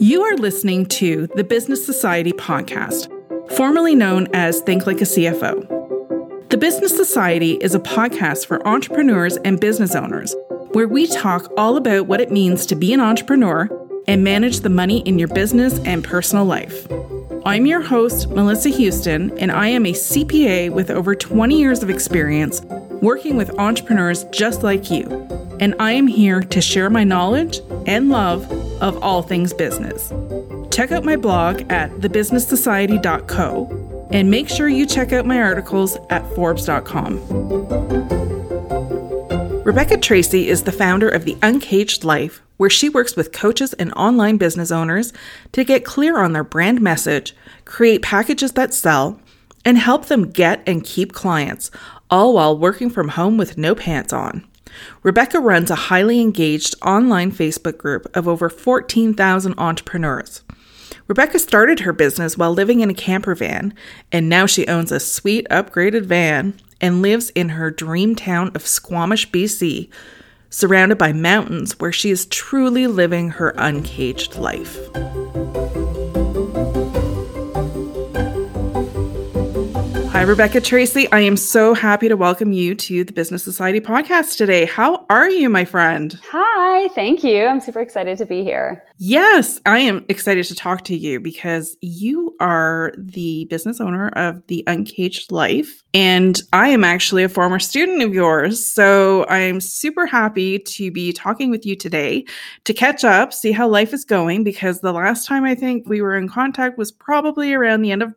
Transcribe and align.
You 0.00 0.22
are 0.22 0.36
listening 0.36 0.86
to 0.86 1.26
the 1.34 1.42
Business 1.42 1.84
Society 1.84 2.30
podcast, 2.30 3.10
formerly 3.56 3.96
known 3.96 4.28
as 4.32 4.60
Think 4.60 4.86
Like 4.86 5.00
a 5.00 5.04
CFO. 5.04 6.50
The 6.50 6.56
Business 6.56 6.96
Society 6.96 7.54
is 7.54 7.74
a 7.74 7.80
podcast 7.80 8.46
for 8.46 8.64
entrepreneurs 8.64 9.38
and 9.38 9.58
business 9.58 9.96
owners 9.96 10.36
where 10.70 10.86
we 10.86 11.08
talk 11.08 11.50
all 11.56 11.76
about 11.76 12.06
what 12.06 12.20
it 12.20 12.30
means 12.30 12.64
to 12.66 12.76
be 12.76 12.92
an 12.92 13.00
entrepreneur 13.00 13.68
and 14.06 14.22
manage 14.22 14.60
the 14.60 14.68
money 14.68 15.00
in 15.00 15.18
your 15.18 15.26
business 15.26 15.80
and 15.80 16.04
personal 16.04 16.44
life. 16.44 16.86
I'm 17.44 17.66
your 17.66 17.80
host, 17.80 18.28
Melissa 18.30 18.68
Houston, 18.68 19.36
and 19.38 19.50
I 19.50 19.66
am 19.66 19.84
a 19.84 19.94
CPA 19.94 20.70
with 20.70 20.92
over 20.92 21.16
20 21.16 21.58
years 21.58 21.82
of 21.82 21.90
experience 21.90 22.60
working 23.02 23.36
with 23.36 23.58
entrepreneurs 23.58 24.22
just 24.26 24.62
like 24.62 24.92
you. 24.92 25.06
And 25.58 25.74
I 25.80 25.90
am 25.90 26.06
here 26.06 26.40
to 26.40 26.60
share 26.60 26.88
my 26.88 27.02
knowledge 27.02 27.60
and 27.86 28.10
love 28.10 28.48
of 28.80 29.02
all 29.02 29.22
things 29.22 29.52
business. 29.52 30.12
Check 30.70 30.92
out 30.92 31.04
my 31.04 31.16
blog 31.16 31.62
at 31.70 31.90
thebusinesssociety.co 31.92 34.08
and 34.10 34.30
make 34.30 34.48
sure 34.48 34.68
you 34.68 34.86
check 34.86 35.12
out 35.12 35.26
my 35.26 35.40
articles 35.40 35.98
at 36.10 36.26
Forbes.com. 36.34 37.88
Rebecca 39.68 39.98
Tracey 39.98 40.48
is 40.48 40.62
the 40.62 40.72
founder 40.72 41.10
of 41.10 41.26
The 41.26 41.36
Uncaged 41.42 42.02
Life, 42.02 42.40
where 42.56 42.70
she 42.70 42.88
works 42.88 43.16
with 43.16 43.32
coaches 43.32 43.74
and 43.74 43.92
online 43.92 44.38
business 44.38 44.70
owners 44.70 45.12
to 45.52 45.62
get 45.62 45.84
clear 45.84 46.18
on 46.18 46.32
their 46.32 46.42
brand 46.42 46.80
message, 46.80 47.36
create 47.66 48.00
packages 48.00 48.52
that 48.52 48.72
sell, 48.72 49.20
and 49.66 49.76
help 49.76 50.06
them 50.06 50.30
get 50.30 50.62
and 50.66 50.84
keep 50.84 51.12
clients, 51.12 51.70
all 52.08 52.32
while 52.32 52.56
working 52.56 52.88
from 52.88 53.08
home 53.08 53.36
with 53.36 53.58
no 53.58 53.74
pants 53.74 54.10
on. 54.10 54.47
Rebecca 55.02 55.40
runs 55.40 55.70
a 55.70 55.74
highly 55.74 56.20
engaged 56.20 56.74
online 56.82 57.32
Facebook 57.32 57.78
group 57.78 58.06
of 58.16 58.26
over 58.28 58.48
14,000 58.48 59.54
entrepreneurs. 59.58 60.42
Rebecca 61.06 61.38
started 61.38 61.80
her 61.80 61.92
business 61.92 62.36
while 62.36 62.52
living 62.52 62.80
in 62.80 62.90
a 62.90 62.94
camper 62.94 63.34
van, 63.34 63.74
and 64.12 64.28
now 64.28 64.46
she 64.46 64.66
owns 64.66 64.92
a 64.92 65.00
sweet 65.00 65.46
upgraded 65.50 66.04
van 66.04 66.54
and 66.80 67.02
lives 67.02 67.30
in 67.30 67.50
her 67.50 67.70
dream 67.70 68.14
town 68.14 68.52
of 68.54 68.66
Squamish, 68.66 69.30
BC, 69.30 69.88
surrounded 70.50 70.98
by 70.98 71.12
mountains 71.12 71.78
where 71.80 71.92
she 71.92 72.10
is 72.10 72.26
truly 72.26 72.86
living 72.86 73.30
her 73.30 73.54
uncaged 73.56 74.36
life. 74.36 74.78
Hi, 80.18 80.24
Rebecca 80.24 80.60
Tracey. 80.60 81.08
I 81.12 81.20
am 81.20 81.36
so 81.36 81.74
happy 81.74 82.08
to 82.08 82.16
welcome 82.16 82.50
you 82.50 82.74
to 82.74 83.04
the 83.04 83.12
Business 83.12 83.44
Society 83.44 83.80
podcast 83.80 84.36
today. 84.36 84.64
How 84.64 85.06
are 85.08 85.30
you, 85.30 85.48
my 85.48 85.64
friend? 85.64 86.18
Hi, 86.32 86.88
thank 86.88 87.22
you. 87.22 87.46
I'm 87.46 87.60
super 87.60 87.78
excited 87.78 88.18
to 88.18 88.26
be 88.26 88.42
here. 88.42 88.82
Yes, 88.96 89.60
I 89.64 89.78
am 89.78 90.04
excited 90.08 90.44
to 90.46 90.56
talk 90.56 90.82
to 90.86 90.96
you 90.96 91.20
because 91.20 91.76
you 91.82 92.34
are 92.40 92.94
the 92.98 93.44
business 93.44 93.80
owner 93.80 94.08
of 94.08 94.44
The 94.48 94.64
Uncaged 94.66 95.30
Life, 95.30 95.84
and 95.94 96.42
I 96.52 96.70
am 96.70 96.82
actually 96.82 97.22
a 97.22 97.28
former 97.28 97.60
student 97.60 98.02
of 98.02 98.12
yours. 98.12 98.66
So 98.66 99.24
I'm 99.28 99.60
super 99.60 100.04
happy 100.04 100.58
to 100.58 100.90
be 100.90 101.12
talking 101.12 101.48
with 101.48 101.64
you 101.64 101.76
today 101.76 102.24
to 102.64 102.74
catch 102.74 103.04
up, 103.04 103.32
see 103.32 103.52
how 103.52 103.68
life 103.68 103.94
is 103.94 104.04
going, 104.04 104.42
because 104.42 104.80
the 104.80 104.92
last 104.92 105.28
time 105.28 105.44
I 105.44 105.54
think 105.54 105.88
we 105.88 106.02
were 106.02 106.16
in 106.16 106.28
contact 106.28 106.76
was 106.76 106.90
probably 106.90 107.54
around 107.54 107.82
the 107.82 107.92
end 107.92 108.02
of 108.02 108.14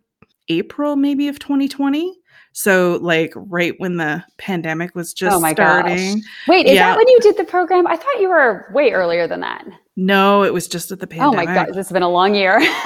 April 0.52 0.95
maybe 0.95 1.27
of 1.27 1.39
2020. 1.39 2.17
So 2.53 2.99
like 3.02 3.31
right 3.35 3.73
when 3.77 3.97
the 3.97 4.23
pandemic 4.38 4.93
was 4.93 5.13
just 5.13 5.35
oh 5.35 5.39
my 5.39 5.53
starting. 5.53 6.16
Gosh. 6.16 6.23
Wait, 6.47 6.66
is 6.66 6.73
yeah. 6.73 6.89
that 6.89 6.97
when 6.97 7.08
you 7.08 7.19
did 7.21 7.38
the 7.38 7.45
program? 7.45 7.88
I 7.88 7.95
thought 7.95 8.19
you 8.19 8.27
were 8.27 8.69
way 8.73 8.91
earlier 8.91 9.27
than 9.27 9.39
that. 9.41 9.66
No, 9.95 10.43
it 10.43 10.53
was 10.53 10.67
just 10.67 10.91
at 10.91 10.99
the 10.99 11.08
pandemic. 11.08 11.33
Oh 11.33 11.45
my 11.45 11.45
god, 11.45 11.67
this 11.69 11.88
has 11.88 11.91
been 11.91 12.03
a 12.03 12.09
long 12.09 12.35
year. 12.35 12.59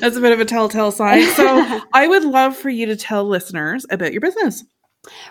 That's 0.00 0.16
a 0.16 0.20
bit 0.20 0.32
of 0.32 0.40
a 0.40 0.44
telltale 0.44 0.92
sign. 0.92 1.26
So 1.34 1.80
I 1.92 2.06
would 2.06 2.24
love 2.24 2.56
for 2.56 2.70
you 2.70 2.86
to 2.86 2.96
tell 2.96 3.24
listeners 3.24 3.86
about 3.90 4.12
your 4.12 4.20
business. 4.20 4.64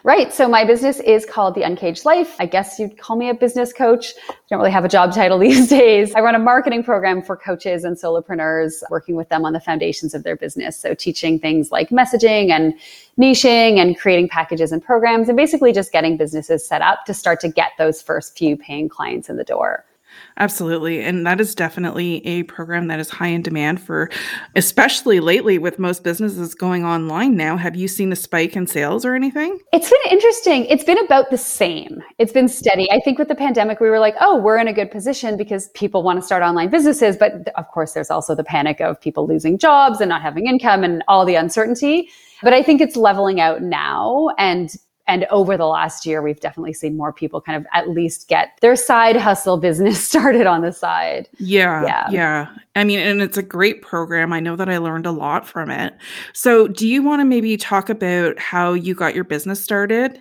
Right. 0.03 0.33
So 0.33 0.49
my 0.49 0.65
business 0.65 0.99
is 0.99 1.25
called 1.25 1.55
The 1.55 1.61
Uncaged 1.61 2.03
Life. 2.03 2.35
I 2.39 2.45
guess 2.45 2.77
you'd 2.77 2.97
call 2.97 3.15
me 3.15 3.29
a 3.29 3.33
business 3.33 3.71
coach. 3.71 4.13
I 4.29 4.33
don't 4.49 4.59
really 4.59 4.71
have 4.71 4.83
a 4.83 4.89
job 4.89 5.13
title 5.15 5.39
these 5.39 5.69
days. 5.69 6.13
I 6.13 6.19
run 6.19 6.35
a 6.35 6.39
marketing 6.39 6.83
program 6.83 7.21
for 7.21 7.37
coaches 7.37 7.85
and 7.85 7.95
solopreneurs, 7.95 8.83
working 8.89 9.15
with 9.15 9.29
them 9.29 9.45
on 9.45 9.53
the 9.53 9.61
foundations 9.61 10.13
of 10.13 10.23
their 10.23 10.35
business. 10.35 10.77
So 10.77 10.93
teaching 10.93 11.39
things 11.39 11.71
like 11.71 11.87
messaging 11.89 12.49
and 12.49 12.73
niching 13.17 13.77
and 13.77 13.97
creating 13.97 14.27
packages 14.27 14.73
and 14.73 14.83
programs 14.83 15.29
and 15.29 15.37
basically 15.37 15.71
just 15.71 15.93
getting 15.93 16.17
businesses 16.17 16.67
set 16.67 16.81
up 16.81 17.05
to 17.05 17.13
start 17.13 17.39
to 17.39 17.47
get 17.47 17.71
those 17.77 18.01
first 18.01 18.37
few 18.37 18.57
paying 18.57 18.89
clients 18.89 19.29
in 19.29 19.37
the 19.37 19.45
door. 19.45 19.85
Absolutely. 20.37 21.01
And 21.01 21.25
that 21.27 21.41
is 21.41 21.53
definitely 21.53 22.25
a 22.25 22.43
program 22.43 22.87
that 22.87 22.99
is 22.99 23.09
high 23.09 23.27
in 23.27 23.41
demand 23.41 23.81
for, 23.81 24.09
especially 24.55 25.19
lately 25.19 25.57
with 25.57 25.77
most 25.77 26.03
businesses 26.03 26.55
going 26.55 26.85
online 26.85 27.35
now. 27.35 27.57
Have 27.57 27.75
you 27.75 27.87
seen 27.87 28.11
a 28.11 28.15
spike 28.15 28.55
in 28.55 28.65
sales 28.65 29.05
or 29.05 29.13
anything? 29.13 29.59
It's 29.73 29.89
been 29.89 29.99
interesting. 30.09 30.65
It's 30.65 30.83
been 30.83 30.97
about 30.99 31.29
the 31.29 31.37
same. 31.37 32.01
It's 32.17 32.31
been 32.31 32.47
steady. 32.47 32.89
I 32.91 32.99
think 33.01 33.19
with 33.19 33.27
the 33.27 33.35
pandemic, 33.35 33.79
we 33.79 33.89
were 33.89 33.99
like, 33.99 34.15
oh, 34.21 34.37
we're 34.37 34.57
in 34.57 34.67
a 34.67 34.73
good 34.73 34.89
position 34.89 35.37
because 35.37 35.69
people 35.69 36.01
want 36.01 36.19
to 36.19 36.25
start 36.25 36.43
online 36.43 36.69
businesses. 36.69 37.17
But 37.17 37.49
of 37.55 37.67
course, 37.67 37.93
there's 37.93 38.09
also 38.09 38.33
the 38.33 38.43
panic 38.43 38.79
of 38.81 38.99
people 38.99 39.27
losing 39.27 39.57
jobs 39.57 40.01
and 40.01 40.09
not 40.09 40.21
having 40.21 40.47
income 40.47 40.83
and 40.83 41.03
all 41.07 41.25
the 41.25 41.35
uncertainty. 41.35 42.09
But 42.41 42.53
I 42.53 42.63
think 42.63 42.81
it's 42.81 42.95
leveling 42.95 43.39
out 43.39 43.61
now 43.61 44.29
and 44.37 44.75
and 45.11 45.25
over 45.25 45.57
the 45.57 45.65
last 45.65 46.05
year, 46.05 46.21
we've 46.21 46.39
definitely 46.39 46.71
seen 46.71 46.95
more 46.95 47.11
people 47.11 47.41
kind 47.41 47.57
of 47.57 47.67
at 47.73 47.89
least 47.89 48.29
get 48.29 48.57
their 48.61 48.77
side 48.77 49.17
hustle 49.17 49.57
business 49.57 50.01
started 50.07 50.47
on 50.47 50.61
the 50.61 50.71
side. 50.71 51.27
Yeah. 51.37 51.83
Yeah. 51.83 52.09
Yeah. 52.09 52.55
I 52.77 52.85
mean, 52.85 52.99
and 52.99 53.21
it's 53.21 53.37
a 53.37 53.43
great 53.43 53.81
program. 53.81 54.31
I 54.31 54.39
know 54.39 54.55
that 54.55 54.69
I 54.69 54.77
learned 54.77 55.05
a 55.05 55.11
lot 55.11 55.45
from 55.45 55.69
it. 55.69 55.97
So, 56.31 56.69
do 56.69 56.87
you 56.87 57.03
want 57.03 57.19
to 57.19 57.25
maybe 57.25 57.57
talk 57.57 57.89
about 57.89 58.39
how 58.39 58.71
you 58.71 58.95
got 58.95 59.13
your 59.13 59.25
business 59.25 59.61
started? 59.61 60.17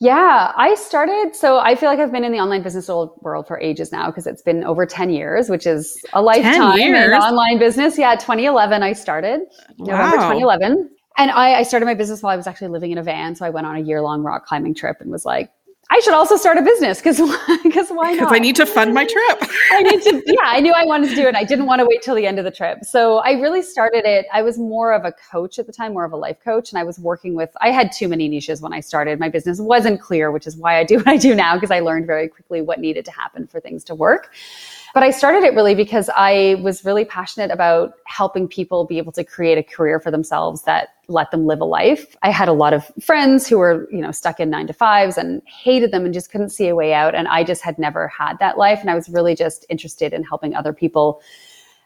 Yeah, 0.00 0.52
I 0.56 0.74
started. 0.74 1.36
So 1.36 1.58
I 1.58 1.76
feel 1.76 1.90
like 1.90 2.00
I've 2.00 2.10
been 2.10 2.24
in 2.24 2.32
the 2.32 2.38
online 2.38 2.62
business 2.62 2.88
world 2.88 3.46
for 3.46 3.60
ages 3.60 3.92
now 3.92 4.06
because 4.06 4.26
it's 4.26 4.40
been 4.42 4.64
over 4.64 4.86
10 4.86 5.10
years, 5.10 5.50
which 5.50 5.66
is 5.66 6.02
a 6.14 6.22
lifetime 6.22 6.78
in 6.80 7.12
online 7.12 7.58
business. 7.58 7.98
Yeah, 7.98 8.14
2011 8.16 8.82
I 8.82 8.94
started, 8.94 9.42
November 9.78 10.16
2011 10.16 10.90
and 11.20 11.30
I, 11.30 11.56
I 11.56 11.62
started 11.64 11.84
my 11.84 11.94
business 11.94 12.22
while 12.22 12.32
I 12.32 12.36
was 12.36 12.46
actually 12.46 12.68
living 12.68 12.92
in 12.92 12.98
a 12.98 13.02
van. 13.02 13.34
So 13.34 13.44
I 13.44 13.50
went 13.50 13.66
on 13.66 13.76
a 13.76 13.80
year 13.80 14.00
long 14.00 14.22
rock 14.22 14.46
climbing 14.46 14.74
trip 14.74 15.00
and 15.00 15.10
was 15.10 15.26
like, 15.26 15.52
I 15.92 15.98
should 16.00 16.14
also 16.14 16.36
start 16.36 16.56
a 16.56 16.62
business 16.62 16.98
because 17.02 17.20
because 17.62 17.90
why 17.90 18.12
not? 18.12 18.20
Because 18.20 18.32
I 18.32 18.38
need 18.38 18.56
to 18.56 18.64
fund 18.64 18.94
my 18.94 19.04
trip. 19.04 19.38
I 19.72 19.82
need 19.82 20.02
to. 20.02 20.22
Yeah, 20.24 20.36
I 20.44 20.60
knew 20.60 20.72
I 20.72 20.84
wanted 20.84 21.10
to 21.10 21.16
do 21.16 21.26
it. 21.26 21.34
I 21.34 21.44
didn't 21.44 21.66
want 21.66 21.80
to 21.80 21.84
wait 21.84 22.00
till 22.00 22.14
the 22.14 22.26
end 22.26 22.38
of 22.38 22.44
the 22.44 22.50
trip, 22.50 22.84
so 22.84 23.18
I 23.18 23.32
really 23.32 23.60
started 23.60 24.04
it. 24.06 24.26
I 24.32 24.42
was 24.42 24.56
more 24.56 24.92
of 24.92 25.04
a 25.04 25.12
coach 25.30 25.58
at 25.58 25.66
the 25.66 25.72
time, 25.72 25.92
more 25.92 26.04
of 26.04 26.12
a 26.12 26.16
life 26.16 26.38
coach, 26.42 26.70
and 26.70 26.78
I 26.78 26.84
was 26.84 26.98
working 27.00 27.34
with. 27.34 27.50
I 27.60 27.70
had 27.70 27.90
too 27.92 28.08
many 28.08 28.28
niches 28.28 28.62
when 28.62 28.72
I 28.72 28.80
started. 28.80 29.18
My 29.18 29.28
business 29.28 29.60
wasn't 29.60 30.00
clear, 30.00 30.30
which 30.30 30.46
is 30.46 30.56
why 30.56 30.78
I 30.78 30.84
do 30.84 30.96
what 30.98 31.08
I 31.08 31.16
do 31.16 31.34
now 31.34 31.54
because 31.56 31.72
I 31.72 31.80
learned 31.80 32.06
very 32.06 32.28
quickly 32.28 32.62
what 32.62 32.78
needed 32.78 33.04
to 33.06 33.10
happen 33.10 33.48
for 33.48 33.60
things 33.60 33.82
to 33.84 33.94
work. 33.94 34.32
But 34.92 35.02
I 35.02 35.10
started 35.10 35.44
it 35.44 35.54
really 35.54 35.74
because 35.74 36.10
I 36.14 36.56
was 36.62 36.84
really 36.84 37.04
passionate 37.04 37.50
about 37.50 37.94
helping 38.06 38.48
people 38.48 38.84
be 38.84 38.98
able 38.98 39.12
to 39.12 39.24
create 39.24 39.58
a 39.58 39.62
career 39.62 40.00
for 40.00 40.10
themselves 40.10 40.62
that 40.62 40.88
let 41.08 41.30
them 41.30 41.46
live 41.46 41.60
a 41.60 41.64
life. 41.64 42.16
I 42.22 42.30
had 42.30 42.48
a 42.48 42.52
lot 42.52 42.72
of 42.72 42.90
friends 43.02 43.46
who 43.46 43.58
were, 43.58 43.88
you 43.90 44.00
know, 44.00 44.10
stuck 44.10 44.40
in 44.40 44.50
nine 44.50 44.66
to 44.66 44.72
fives 44.72 45.16
and 45.18 45.42
hated 45.46 45.92
them 45.92 46.04
and 46.04 46.14
just 46.14 46.30
couldn't 46.30 46.50
see 46.50 46.68
a 46.68 46.74
way 46.74 46.92
out. 46.92 47.14
And 47.14 47.28
I 47.28 47.44
just 47.44 47.62
had 47.62 47.78
never 47.78 48.08
had 48.08 48.38
that 48.38 48.58
life. 48.58 48.80
And 48.80 48.90
I 48.90 48.94
was 48.94 49.08
really 49.08 49.34
just 49.34 49.66
interested 49.68 50.12
in 50.12 50.22
helping 50.22 50.54
other 50.54 50.72
people 50.72 51.20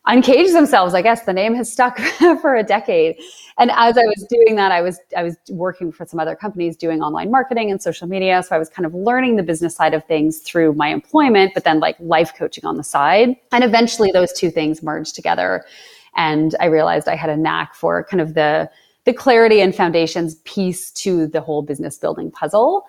uncage 0.07 0.53
themselves. 0.53 0.95
I 0.95 1.03
guess 1.03 1.25
the 1.25 1.33
name 1.33 1.55
has 1.55 1.73
stuck 1.73 1.99
for 2.41 2.57
a 2.57 2.63
decade. 2.63 3.17
And 3.59 3.71
as 3.71 3.97
I 3.97 4.03
was 4.03 4.27
doing 4.29 4.57
that, 4.57 4.73
I 4.73 4.81
was 4.81 4.99
I 5.17 5.23
was 5.23 5.37
working 5.49 5.93
for 5.93 6.05
some 6.07 6.19
other 6.21 6.35
companies 6.35 6.77
doing 6.77 7.03
online 7.03 7.31
marketing 7.31 7.71
and 7.71 7.81
social 7.81 8.09
media. 8.09 8.43
So 8.43 8.55
I 8.55 8.59
was 8.59 8.69
kind 8.69 8.85
of 8.85 8.95
learning 8.95 9.37
the 9.37 9.43
business 9.43 9.75
side 9.75 9.95
of 9.95 10.05
things 10.05 10.41
through 10.41 10.75
my 10.75 10.89
employment, 10.89 11.53
but 11.55 11.65
then 11.65 11.81
like 11.81 11.97
life 12.01 12.33
coaching 12.37 12.65
on 12.65 12.77
the 12.77 12.85
side. 12.85 13.37
And 13.53 13.65
eventually 13.65 14.11
those 14.13 14.33
two 14.33 14.51
things 14.51 14.83
merged 14.83 15.15
together. 15.15 15.65
And 16.17 16.55
I 16.61 16.67
realized 16.67 17.09
I 17.09 17.17
had 17.17 17.31
a 17.31 17.37
knack 17.37 17.75
for 17.75 18.05
kind 18.05 18.21
of 18.21 18.35
the 18.35 18.71
the 19.05 19.13
clarity 19.13 19.61
and 19.61 19.75
foundations 19.75 20.37
piece 20.45 20.91
to 20.93 21.27
the 21.27 21.41
whole 21.41 21.63
business 21.63 21.99
building 21.99 22.31
puzzle. 22.31 22.87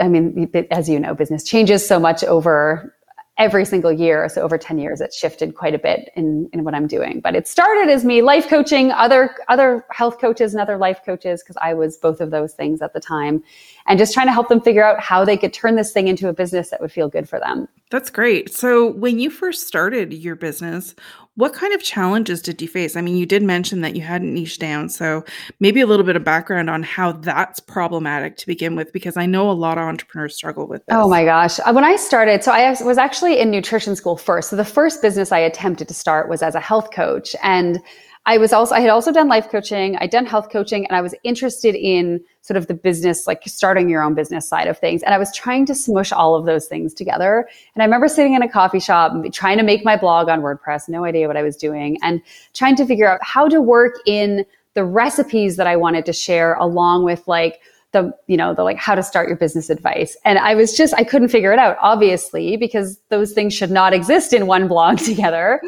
I 0.00 0.08
mean, 0.08 0.50
as 0.70 0.88
you 0.88 0.98
know, 0.98 1.14
business 1.14 1.44
changes 1.44 1.86
so 1.86 2.00
much 2.00 2.24
over 2.24 2.92
every 3.36 3.64
single 3.64 3.92
year. 3.92 4.28
So 4.28 4.42
over 4.42 4.56
10 4.56 4.78
years, 4.78 5.00
it's 5.00 5.16
shifted 5.16 5.56
quite 5.56 5.74
a 5.74 5.78
bit 5.78 6.10
in, 6.14 6.48
in 6.52 6.62
what 6.62 6.74
I'm 6.74 6.86
doing. 6.86 7.20
But 7.20 7.34
it 7.34 7.48
started 7.48 7.90
as 7.90 8.04
me 8.04 8.22
life 8.22 8.48
coaching 8.48 8.92
other, 8.92 9.34
other 9.48 9.84
health 9.90 10.20
coaches 10.20 10.54
and 10.54 10.60
other 10.60 10.76
life 10.76 11.00
coaches, 11.04 11.42
because 11.42 11.56
I 11.60 11.74
was 11.74 11.96
both 11.96 12.20
of 12.20 12.30
those 12.30 12.54
things 12.54 12.80
at 12.80 12.92
the 12.92 13.00
time, 13.00 13.42
and 13.86 13.98
just 13.98 14.14
trying 14.14 14.26
to 14.26 14.32
help 14.32 14.48
them 14.48 14.60
figure 14.60 14.84
out 14.84 15.00
how 15.00 15.24
they 15.24 15.36
could 15.36 15.52
turn 15.52 15.76
this 15.76 15.92
thing 15.92 16.08
into 16.08 16.28
a 16.28 16.32
business 16.32 16.70
that 16.70 16.80
would 16.80 16.92
feel 16.92 17.08
good 17.08 17.28
for 17.28 17.38
them. 17.38 17.68
That's 17.90 18.10
great. 18.10 18.52
So 18.52 18.92
when 18.92 19.18
you 19.18 19.30
first 19.30 19.66
started 19.66 20.12
your 20.12 20.36
business, 20.36 20.94
What 21.36 21.52
kind 21.52 21.74
of 21.74 21.82
challenges 21.82 22.40
did 22.40 22.62
you 22.62 22.68
face? 22.68 22.94
I 22.94 23.00
mean, 23.00 23.16
you 23.16 23.26
did 23.26 23.42
mention 23.42 23.80
that 23.80 23.96
you 23.96 24.02
hadn't 24.02 24.32
niched 24.32 24.60
down, 24.60 24.88
so 24.88 25.24
maybe 25.58 25.80
a 25.80 25.86
little 25.86 26.06
bit 26.06 26.14
of 26.14 26.22
background 26.22 26.70
on 26.70 26.84
how 26.84 27.10
that's 27.10 27.58
problematic 27.58 28.36
to 28.36 28.46
begin 28.46 28.76
with, 28.76 28.92
because 28.92 29.16
I 29.16 29.26
know 29.26 29.50
a 29.50 29.52
lot 29.52 29.76
of 29.76 29.82
entrepreneurs 29.82 30.36
struggle 30.36 30.68
with 30.68 30.86
this. 30.86 30.94
Oh 30.96 31.08
my 31.08 31.24
gosh. 31.24 31.58
Uh, 31.58 31.72
when 31.72 31.82
I 31.82 31.96
started, 31.96 32.44
so 32.44 32.52
I 32.52 32.70
was 32.84 32.98
actually 32.98 33.40
in 33.40 33.50
nutrition 33.50 33.96
school 33.96 34.16
first. 34.16 34.50
So 34.50 34.54
the 34.54 34.64
first 34.64 35.02
business 35.02 35.32
I 35.32 35.40
attempted 35.40 35.88
to 35.88 35.94
start 35.94 36.28
was 36.28 36.40
as 36.40 36.54
a 36.54 36.60
health 36.60 36.92
coach. 36.92 37.34
And 37.42 37.80
I 38.26 38.38
was 38.38 38.54
also, 38.54 38.74
I 38.74 38.80
had 38.80 38.88
also 38.88 39.12
done 39.12 39.28
life 39.28 39.50
coaching, 39.50 39.96
I'd 39.98 40.10
done 40.10 40.24
health 40.24 40.48
coaching, 40.50 40.86
and 40.86 40.96
I 40.96 41.02
was 41.02 41.14
interested 41.24 41.74
in 41.74 42.24
sort 42.40 42.56
of 42.56 42.68
the 42.68 42.74
business, 42.74 43.26
like 43.26 43.42
starting 43.46 43.90
your 43.90 44.02
own 44.02 44.14
business 44.14 44.48
side 44.48 44.66
of 44.66 44.78
things. 44.78 45.02
And 45.02 45.12
I 45.12 45.18
was 45.18 45.34
trying 45.34 45.66
to 45.66 45.74
smush 45.74 46.10
all 46.10 46.34
of 46.34 46.46
those 46.46 46.66
things 46.66 46.94
together. 46.94 47.46
And 47.74 47.82
I 47.82 47.84
remember 47.84 48.08
sitting 48.08 48.32
in 48.32 48.42
a 48.42 48.48
coffee 48.48 48.80
shop 48.80 49.12
trying 49.32 49.58
to 49.58 49.62
make 49.62 49.84
my 49.84 49.96
blog 49.96 50.30
on 50.30 50.40
WordPress, 50.40 50.88
no 50.88 51.04
idea 51.04 51.26
what 51.26 51.36
I 51.36 51.42
was 51.42 51.56
doing, 51.56 51.98
and 52.02 52.22
trying 52.54 52.76
to 52.76 52.86
figure 52.86 53.10
out 53.10 53.20
how 53.22 53.46
to 53.46 53.60
work 53.60 53.96
in 54.06 54.46
the 54.72 54.84
recipes 54.84 55.56
that 55.56 55.66
I 55.66 55.76
wanted 55.76 56.06
to 56.06 56.12
share 56.12 56.54
along 56.54 57.04
with 57.04 57.28
like, 57.28 57.60
the 57.94 58.12
you 58.26 58.36
know 58.36 58.52
the 58.52 58.62
like 58.62 58.76
how 58.76 58.94
to 58.94 59.02
start 59.02 59.26
your 59.26 59.38
business 59.38 59.70
advice 59.70 60.16
and 60.26 60.38
i 60.38 60.54
was 60.54 60.76
just 60.76 60.92
i 60.94 61.02
couldn't 61.02 61.28
figure 61.28 61.52
it 61.52 61.58
out 61.58 61.78
obviously 61.80 62.58
because 62.58 63.00
those 63.08 63.32
things 63.32 63.54
should 63.54 63.70
not 63.70 63.94
exist 63.94 64.34
in 64.34 64.46
one 64.46 64.68
blog 64.68 64.98
together 65.10 65.60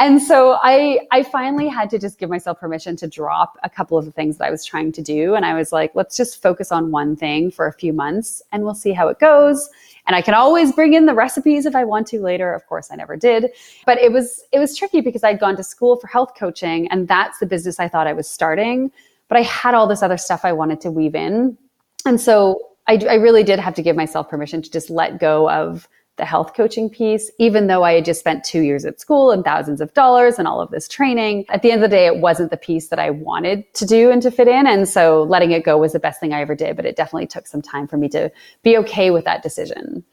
and 0.00 0.22
so 0.22 0.58
I, 0.62 1.00
I 1.10 1.22
finally 1.22 1.68
had 1.68 1.90
to 1.90 1.98
just 1.98 2.18
give 2.18 2.30
myself 2.30 2.58
permission 2.58 2.96
to 2.96 3.06
drop 3.06 3.58
a 3.62 3.68
couple 3.68 3.98
of 3.98 4.06
the 4.06 4.12
things 4.12 4.38
that 4.38 4.46
I 4.46 4.50
was 4.50 4.64
trying 4.64 4.92
to 4.92 5.02
do. 5.02 5.34
And 5.34 5.44
I 5.44 5.52
was 5.52 5.72
like, 5.72 5.92
let's 5.94 6.16
just 6.16 6.40
focus 6.40 6.72
on 6.72 6.90
one 6.90 7.16
thing 7.16 7.50
for 7.50 7.66
a 7.66 7.72
few 7.72 7.92
months 7.92 8.42
and 8.50 8.64
we'll 8.64 8.74
see 8.74 8.92
how 8.92 9.08
it 9.08 9.18
goes. 9.18 9.68
And 10.06 10.16
I 10.16 10.22
can 10.22 10.32
always 10.32 10.72
bring 10.72 10.94
in 10.94 11.04
the 11.04 11.12
recipes 11.12 11.66
if 11.66 11.76
I 11.76 11.84
want 11.84 12.06
to 12.08 12.22
later. 12.22 12.54
Of 12.54 12.66
course, 12.66 12.88
I 12.90 12.96
never 12.96 13.14
did. 13.14 13.50
But 13.84 13.98
it 13.98 14.10
was, 14.10 14.42
it 14.52 14.58
was 14.58 14.74
tricky 14.74 15.02
because 15.02 15.22
I'd 15.22 15.38
gone 15.38 15.56
to 15.56 15.62
school 15.62 15.96
for 15.96 16.06
health 16.06 16.32
coaching 16.34 16.88
and 16.88 17.06
that's 17.06 17.38
the 17.38 17.46
business 17.46 17.78
I 17.78 17.88
thought 17.88 18.06
I 18.06 18.14
was 18.14 18.26
starting. 18.26 18.90
But 19.30 19.38
I 19.38 19.42
had 19.42 19.74
all 19.74 19.86
this 19.86 20.02
other 20.02 20.18
stuff 20.18 20.44
I 20.44 20.52
wanted 20.52 20.82
to 20.82 20.90
weave 20.90 21.14
in. 21.14 21.56
And 22.04 22.20
so 22.20 22.60
I, 22.86 23.00
I 23.08 23.14
really 23.14 23.44
did 23.44 23.58
have 23.58 23.74
to 23.74 23.82
give 23.82 23.96
myself 23.96 24.28
permission 24.28 24.60
to 24.60 24.70
just 24.70 24.90
let 24.90 25.18
go 25.18 25.48
of 25.48 25.88
the 26.16 26.24
health 26.26 26.52
coaching 26.54 26.90
piece, 26.90 27.30
even 27.38 27.66
though 27.66 27.82
I 27.82 27.94
had 27.94 28.04
just 28.04 28.20
spent 28.20 28.44
two 28.44 28.60
years 28.60 28.84
at 28.84 29.00
school 29.00 29.30
and 29.30 29.42
thousands 29.42 29.80
of 29.80 29.94
dollars 29.94 30.38
and 30.38 30.46
all 30.46 30.60
of 30.60 30.70
this 30.70 30.86
training. 30.86 31.46
At 31.48 31.62
the 31.62 31.70
end 31.70 31.82
of 31.82 31.90
the 31.90 31.96
day, 31.96 32.06
it 32.06 32.18
wasn't 32.18 32.50
the 32.50 32.58
piece 32.58 32.88
that 32.88 32.98
I 32.98 33.10
wanted 33.10 33.72
to 33.74 33.86
do 33.86 34.10
and 34.10 34.20
to 34.22 34.30
fit 34.30 34.48
in. 34.48 34.66
And 34.66 34.88
so 34.88 35.22
letting 35.22 35.52
it 35.52 35.64
go 35.64 35.78
was 35.78 35.92
the 35.92 36.00
best 36.00 36.20
thing 36.20 36.32
I 36.32 36.42
ever 36.42 36.54
did, 36.54 36.76
but 36.76 36.84
it 36.84 36.96
definitely 36.96 37.28
took 37.28 37.46
some 37.46 37.62
time 37.62 37.86
for 37.86 37.96
me 37.96 38.08
to 38.10 38.30
be 38.62 38.76
okay 38.78 39.10
with 39.10 39.24
that 39.24 39.42
decision. 39.42 40.04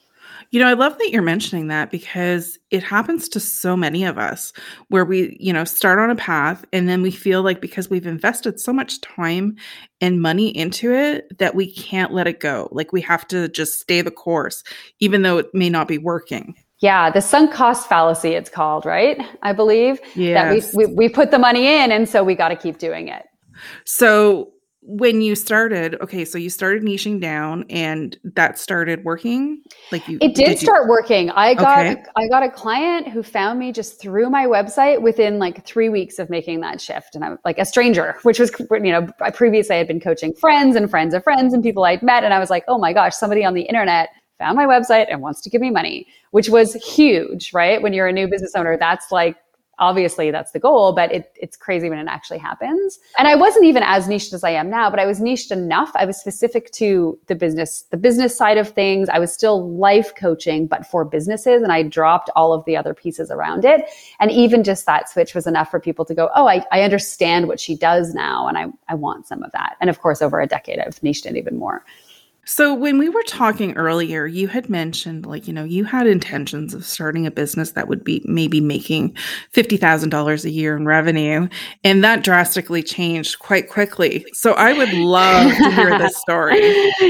You 0.52 0.60
know, 0.60 0.68
I 0.68 0.74
love 0.74 0.98
that 0.98 1.12
you're 1.12 1.22
mentioning 1.22 1.68
that 1.68 1.92
because 1.92 2.58
it 2.72 2.84
happens 2.84 3.30
to 3.30 3.40
so 3.40 3.76
many 3.76 4.04
of 4.04 4.18
us 4.18 4.54
where 4.90 5.06
we, 5.06 5.38
you 5.40 5.54
know, 5.54 5.64
start 5.64 6.00
on 6.00 6.10
a 6.10 6.16
path 6.16 6.66
and 6.72 6.88
then 6.88 7.02
we 7.02 7.12
feel 7.12 7.42
like 7.42 7.62
because 7.62 7.90
we've 7.90 8.08
invested 8.08 8.60
so 8.60 8.74
much 8.74 9.02
time 9.02 9.56
and 10.02 10.22
money 10.22 10.56
into 10.56 10.94
it 10.94 11.38
that 11.40 11.56
we 11.56 11.72
can't 11.72 12.14
let 12.14 12.28
it 12.28 12.40
go. 12.40 12.70
Like 12.72 12.92
we 12.92 13.02
have 13.02 13.28
to 13.30 13.48
just 13.50 13.80
stay 13.80 14.02
the 14.02 14.12
course, 14.12 14.64
even 15.00 15.22
though 15.22 15.38
it 15.38 15.54
may 15.54 15.70
not 15.70 15.88
be 15.88 15.98
working. 15.98 16.56
Yeah, 16.80 17.10
the 17.10 17.22
sunk 17.22 17.52
cost 17.52 17.90
fallacy, 17.90 18.30
it's 18.30 18.52
called, 18.52 18.86
right? 18.86 19.20
I 19.42 19.52
believe 19.52 20.00
yes. 20.16 20.72
that 20.72 20.76
we, 20.76 20.86
we, 20.86 20.94
we 20.94 21.10
put 21.10 21.32
the 21.32 21.40
money 21.40 21.68
in 21.68 21.92
and 21.92 22.08
so 22.08 22.24
we 22.24 22.36
got 22.36 22.50
to 22.50 22.56
keep 22.56 22.78
doing 22.78 23.08
it. 23.08 23.26
So 23.86 24.52
when 24.88 25.22
you 25.22 25.36
started 25.36 26.00
okay 26.02 26.24
so 26.24 26.38
you 26.38 26.50
started 26.50 26.82
niching 26.82 27.20
down 27.20 27.66
and 27.70 28.18
that 28.24 28.58
started 28.58 29.04
working? 29.04 29.62
Like 29.92 30.08
you 30.08 30.18
it 30.22 30.34
did, 30.34 30.46
did 30.46 30.60
start 30.60 30.84
you, 30.86 30.90
working. 30.90 31.30
I 31.32 31.54
got 31.54 31.86
okay. 31.86 32.04
i 32.16 32.28
got 32.30 32.42
a 32.42 32.50
client 32.50 33.10
who 33.10 33.22
found 33.22 33.60
me 33.60 33.74
just 33.74 34.00
through 34.02 34.30
my 34.30 34.46
website 34.46 35.02
within 35.02 35.40
like 35.40 35.66
three 35.66 35.90
weeks 35.90 36.20
of 36.20 36.30
making 36.30 36.62
that 36.62 36.80
shift. 36.80 37.16
And 37.16 37.26
i'm 37.26 37.38
like 37.44 37.58
a 37.58 37.66
stranger 37.66 38.16
which 38.24 38.40
was 38.40 38.50
you 38.60 38.92
know 38.92 39.08
I 39.20 39.30
previously 39.30 39.76
i 39.76 39.78
had 39.78 39.88
been 39.88 40.00
coaching 40.00 40.34
friends 40.34 40.78
and 40.78 40.90
friends 40.90 41.14
of 41.14 41.22
friends 41.22 41.54
and 41.54 41.62
people 41.62 41.84
i'd 41.84 42.02
met. 42.02 42.24
And 42.24 42.34
i 42.34 42.40
was 42.40 42.50
like 42.50 42.64
oh 42.70 42.78
my 42.78 42.94
gosh 42.94 43.14
somebody 43.14 43.44
on 43.44 43.54
the 43.54 43.64
internet 43.64 44.10
found 44.40 44.56
my 44.56 44.66
website 44.66 45.08
and 45.10 45.22
wants 45.22 45.42
to 45.42 45.50
give 45.50 45.60
me 45.60 45.70
money 45.70 46.08
which 46.32 46.48
was 46.48 46.76
huge 46.76 47.52
right? 47.54 47.82
When 47.82 47.92
you're 47.92 48.08
a 48.08 48.14
new 48.14 48.30
business 48.30 48.54
owner 48.56 48.78
that's 48.78 49.12
like 49.12 49.36
obviously 49.80 50.32
that's 50.32 50.52
the 50.52 50.60
goal, 50.60 50.94
but 50.94 51.12
it, 51.12 51.32
it's 51.36 51.56
crazy 51.56 51.90
when 51.90 52.00
it 52.00 52.08
actually 52.10 52.40
happens. 52.40 53.00
And 53.18 53.28
I 53.28 53.36
wasn't 53.36 53.66
even 53.66 53.84
as 53.84 54.08
niched 54.08 54.34
as 54.34 54.44
I 54.44 54.52
am 54.52 54.70
now, 54.70 54.90
but 54.90 55.00
I 55.00 55.06
was 55.06 55.20
niched 55.20 55.52
enough. 55.52 55.92
I 55.96 56.06
was 56.06 56.18
specific 56.18 56.72
to 56.74 57.18
the 57.28 57.36
business, 57.36 57.84
the 57.92 57.98
business 57.98 58.36
side 58.36 58.58
of 58.58 58.70
things. 58.70 59.10
I 59.10 59.20
was 59.20 59.34
still 59.34 59.72
life 59.78 60.16
coaching, 60.16 60.68
but 60.68 60.86
for 60.86 61.06
businesses 61.06 61.62
and 61.62 61.72
I 61.72 61.84
dropped 61.84 62.30
all 62.36 62.54
of 62.54 62.66
the 62.66 62.76
other 62.76 62.94
pieces 62.94 63.30
around 63.30 63.66
it. 63.66 63.86
And 64.20 64.32
even 64.32 64.64
just 64.64 64.86
that 64.86 65.10
switch 65.10 65.36
was 65.36 65.48
enough 65.48 65.70
for 65.70 65.80
people 65.80 66.06
to 66.06 66.16
go, 66.16 66.30
Oh, 66.36 66.48
I, 66.48 66.66
I 66.72 66.82
understand 66.82 67.48
what 67.48 67.60
she 67.60 67.76
does 67.76 68.14
now. 68.14 68.48
And 68.48 68.58
I, 68.58 68.66
I 68.88 68.96
want 68.96 69.28
some 69.28 69.44
of 69.44 69.52
that. 69.52 69.76
And 69.80 69.90
of 69.90 70.00
course, 70.00 70.22
over 70.22 70.42
a 70.42 70.48
decade, 70.48 70.80
I've 70.80 71.02
niched 71.04 71.26
it 71.26 71.36
even 71.36 71.58
more. 71.58 71.84
So, 72.50 72.74
when 72.74 72.98
we 72.98 73.10
were 73.10 73.24
talking 73.24 73.76
earlier, 73.76 74.26
you 74.26 74.48
had 74.48 74.70
mentioned, 74.70 75.26
like, 75.26 75.50
you 75.50 75.54
know, 75.54 75.66
you 75.66 75.84
had 75.84 76.08
intentions 76.08 76.74
of 76.74 76.86
starting 76.86 77.28
a 77.28 77.32
business 77.32 77.72
that 77.72 77.90
would 77.90 78.06
be 78.06 78.22
maybe 78.24 78.62
making 78.62 79.18
$50,000 79.54 80.46
a 80.46 80.50
year 80.50 80.78
in 80.78 80.86
revenue. 80.86 81.50
And 81.84 82.06
that 82.06 82.24
drastically 82.24 82.84
changed 82.84 83.40
quite 83.40 83.70
quickly. 83.70 84.26
So, 84.32 84.54
I 84.54 84.72
would 84.72 84.94
love 84.94 85.52
to 85.58 85.72
hear 85.72 86.00
this 86.00 86.18
story. 86.22 86.60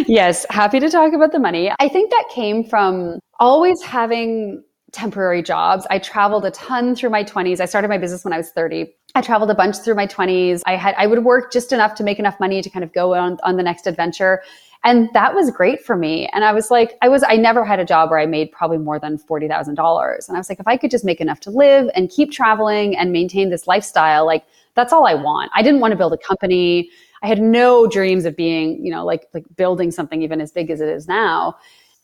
yes, 0.07 0.43
happy 0.49 0.79
to 0.79 0.89
talk 0.89 1.13
about 1.13 1.31
the 1.31 1.39
money. 1.39 1.71
I 1.79 1.87
think 1.87 2.09
that 2.09 2.25
came 2.33 2.63
from 2.63 3.19
always 3.39 3.79
having 3.83 4.63
temporary 4.91 5.43
jobs. 5.43 5.85
I 5.91 5.99
traveled 5.99 6.45
a 6.45 6.51
ton 6.51 6.95
through 6.95 7.11
my 7.11 7.23
20s. 7.23 7.59
I 7.59 7.65
started 7.65 7.89
my 7.89 7.99
business 7.99 8.23
when 8.23 8.33
I 8.33 8.37
was 8.37 8.49
30. 8.49 8.91
I 9.13 9.21
traveled 9.21 9.51
a 9.51 9.55
bunch 9.55 9.77
through 9.77 9.95
my 9.95 10.07
20s. 10.07 10.61
I 10.65 10.75
had 10.75 10.95
I 10.97 11.05
would 11.05 11.23
work 11.23 11.51
just 11.51 11.71
enough 11.71 11.93
to 11.95 12.03
make 12.03 12.17
enough 12.19 12.39
money 12.39 12.61
to 12.61 12.69
kind 12.69 12.83
of 12.83 12.93
go 12.93 13.13
on 13.13 13.37
on 13.43 13.57
the 13.57 13.63
next 13.63 13.85
adventure. 13.85 14.41
And 14.83 15.09
that 15.13 15.33
was 15.33 15.51
great 15.51 15.83
for 15.83 15.95
me. 15.95 16.27
And 16.33 16.43
I 16.43 16.53
was 16.53 16.71
like, 16.71 16.97
I 17.01 17.09
was, 17.09 17.23
I 17.27 17.35
never 17.35 17.65
had 17.65 17.79
a 17.79 17.85
job 17.85 18.09
where 18.09 18.19
I 18.19 18.25
made 18.25 18.51
probably 18.51 18.77
more 18.77 18.99
than 18.99 19.17
$40,000. 19.17 20.27
And 20.27 20.37
I 20.37 20.39
was 20.39 20.49
like, 20.49 20.59
if 20.59 20.67
I 20.67 20.77
could 20.77 20.91
just 20.91 21.03
make 21.03 21.19
enough 21.19 21.39
to 21.41 21.49
live 21.49 21.89
and 21.95 22.09
keep 22.09 22.31
traveling 22.31 22.95
and 22.95 23.11
maintain 23.11 23.49
this 23.49 23.67
lifestyle, 23.67 24.25
like 24.25 24.45
that's 24.75 24.93
all 24.93 25.05
I 25.05 25.15
want. 25.15 25.51
I 25.55 25.61
didn't 25.61 25.79
want 25.79 25.91
to 25.91 25.97
build 25.97 26.13
a 26.13 26.17
company. 26.17 26.89
I 27.23 27.27
had 27.27 27.41
no 27.41 27.87
dreams 27.87 28.25
of 28.25 28.35
being, 28.35 28.83
you 28.85 28.91
know, 28.91 29.03
like, 29.03 29.27
like 29.33 29.45
building 29.55 29.91
something 29.91 30.21
even 30.21 30.39
as 30.39 30.51
big 30.51 30.69
as 30.69 30.79
it 30.79 30.89
is 30.89 31.07
now. 31.07 31.57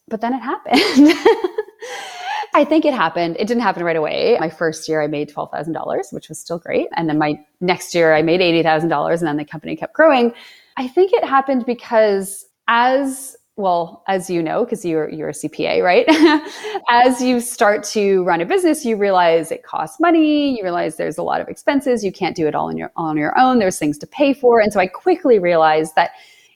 But 0.08 0.22
then 0.22 0.34
it 0.34 0.40
happened. 0.40 0.80
I 2.56 2.66
think 2.66 2.86
it 2.86 2.94
happened. 2.94 3.38
It 3.40 3.48
didn't 3.48 3.64
happen 3.64 3.84
right 3.84 3.96
away. 3.96 4.38
My 4.40 4.50
first 4.50 4.88
year, 4.88 5.02
I 5.02 5.08
made 5.08 5.30
$12,000, 5.30 6.14
which 6.14 6.30
was 6.30 6.40
still 6.40 6.60
great. 6.60 6.88
And 6.96 7.10
then 7.10 7.18
my 7.18 7.40
next 7.62 7.96
year, 7.96 8.14
I 8.14 8.22
made 8.22 8.42
$80,000 8.42 9.18
and 9.20 9.28
then 9.28 9.38
the 9.38 9.46
company 9.46 9.76
kept 9.76 9.94
growing. 9.94 10.34
I 10.78 10.88
think 10.88 11.14
it 11.14 11.24
happened 11.24 11.66
because 11.66 12.46
as 12.68 13.36
well, 13.56 14.04
as 14.08 14.30
you 14.30 14.42
know, 14.42 14.64
because 14.64 14.84
you're 14.84 15.10
you're 15.10 15.30
a 15.30 15.34
CPA, 15.34 15.84
right? 15.84 16.06
as 16.90 17.22
you 17.22 17.40
start 17.40 17.84
to 17.84 18.24
run 18.24 18.42
a 18.42 18.46
business, 18.46 18.84
you 18.84 18.96
realize 18.96 19.52
it 19.52 19.64
costs 19.64 20.00
money. 20.00 20.58
You 20.58 20.64
realize 20.64 20.98
there's 20.98 21.20
a 21.20 21.24
lot 21.24 21.40
of 21.40 21.48
expenses. 21.48 22.04
You 22.04 22.12
can't 22.12 22.36
do 22.36 22.48
it 22.48 22.56
all 22.56 22.70
on 22.70 22.78
your 22.78 22.92
on 22.96 23.18
your 23.18 23.38
own. 23.38 23.60
There's 23.60 23.78
things 23.78 23.98
to 24.00 24.08
pay 24.08 24.34
for, 24.34 24.60
and 24.60 24.74
so 24.74 24.80
I 24.80 24.88
quickly 24.88 25.38
realized 25.38 25.96
that 25.96 26.12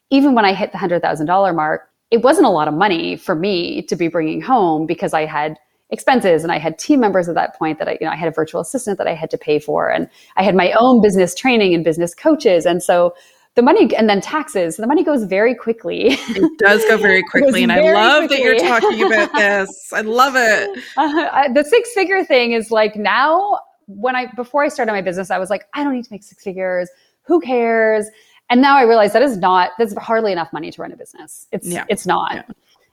even 0.09 0.33
when 0.33 0.45
I 0.45 0.53
hit 0.53 0.71
the 0.71 0.79
hundred 0.79 1.01
thousand 1.03 1.27
dollar 1.27 1.53
mark, 1.53 1.89
it 2.09 2.23
wasn't 2.23 2.47
a 2.47 2.51
lot 2.51 2.67
of 2.67 2.73
money 2.73 3.15
for 3.15 3.35
me 3.35 3.83
to 3.83 3.95
be 3.95 4.07
bringing 4.07 4.41
home 4.41 4.87
because 4.87 5.13
I 5.13 5.25
had 5.25 5.57
expenses 5.89 6.43
and 6.43 6.51
I 6.51 6.57
had 6.57 6.79
team 6.79 6.99
members 6.99 7.29
at 7.29 7.35
that 7.35 7.55
point 7.57 7.79
that 7.79 7.87
I, 7.87 7.91
you 8.01 8.07
know, 8.07 8.11
I 8.11 8.15
had 8.15 8.27
a 8.27 8.31
virtual 8.31 8.59
assistant 8.59 8.97
that 8.97 9.07
I 9.07 9.13
had 9.13 9.29
to 9.29 9.37
pay 9.37 9.59
for, 9.59 9.91
and 9.91 10.09
I 10.35 10.41
had 10.41 10.55
my 10.55 10.71
own 10.71 10.99
business 11.03 11.35
training 11.35 11.75
and 11.75 11.83
business 11.83 12.15
coaches, 12.15 12.65
and 12.65 12.81
so 12.81 13.13
the 13.57 13.63
money 13.63 13.93
and 13.95 14.07
then 14.07 14.21
taxes. 14.21 14.75
So 14.75 14.83
the 14.83 14.87
money 14.87 15.03
goes 15.03 15.23
very 15.23 15.55
quickly. 15.55 16.09
It 16.11 16.59
does 16.59 16.85
go 16.85 16.95
very 16.95 17.23
quickly. 17.31 17.63
and 17.63 17.71
I 17.71 17.91
love 17.91 18.27
quickly. 18.27 18.37
that 18.37 18.43
you're 18.43 18.59
talking 18.59 19.03
about 19.03 19.33
this. 19.35 19.91
I 19.91 20.01
love 20.01 20.35
it. 20.37 20.83
Uh, 20.95 21.51
the 21.51 21.63
six 21.63 21.91
figure 21.93 22.23
thing 22.23 22.51
is 22.51 22.69
like 22.69 22.95
now 22.95 23.59
when 23.87 24.15
I, 24.15 24.27
before 24.35 24.63
I 24.63 24.67
started 24.67 24.91
my 24.91 25.01
business, 25.01 25.31
I 25.31 25.39
was 25.39 25.49
like, 25.49 25.65
I 25.73 25.83
don't 25.83 25.93
need 25.93 26.05
to 26.05 26.13
make 26.13 26.23
six 26.23 26.43
figures. 26.43 26.87
Who 27.23 27.41
cares? 27.41 28.05
And 28.51 28.61
now 28.61 28.77
I 28.77 28.83
realize 28.83 29.11
that 29.13 29.23
is 29.23 29.37
not, 29.37 29.71
that's 29.79 29.97
hardly 29.97 30.31
enough 30.31 30.53
money 30.53 30.69
to 30.69 30.81
run 30.81 30.91
a 30.91 30.95
business. 30.95 31.47
It's, 31.51 31.67
yeah. 31.67 31.83
it's 31.89 32.05
not. 32.05 32.35
Yeah. 32.35 32.43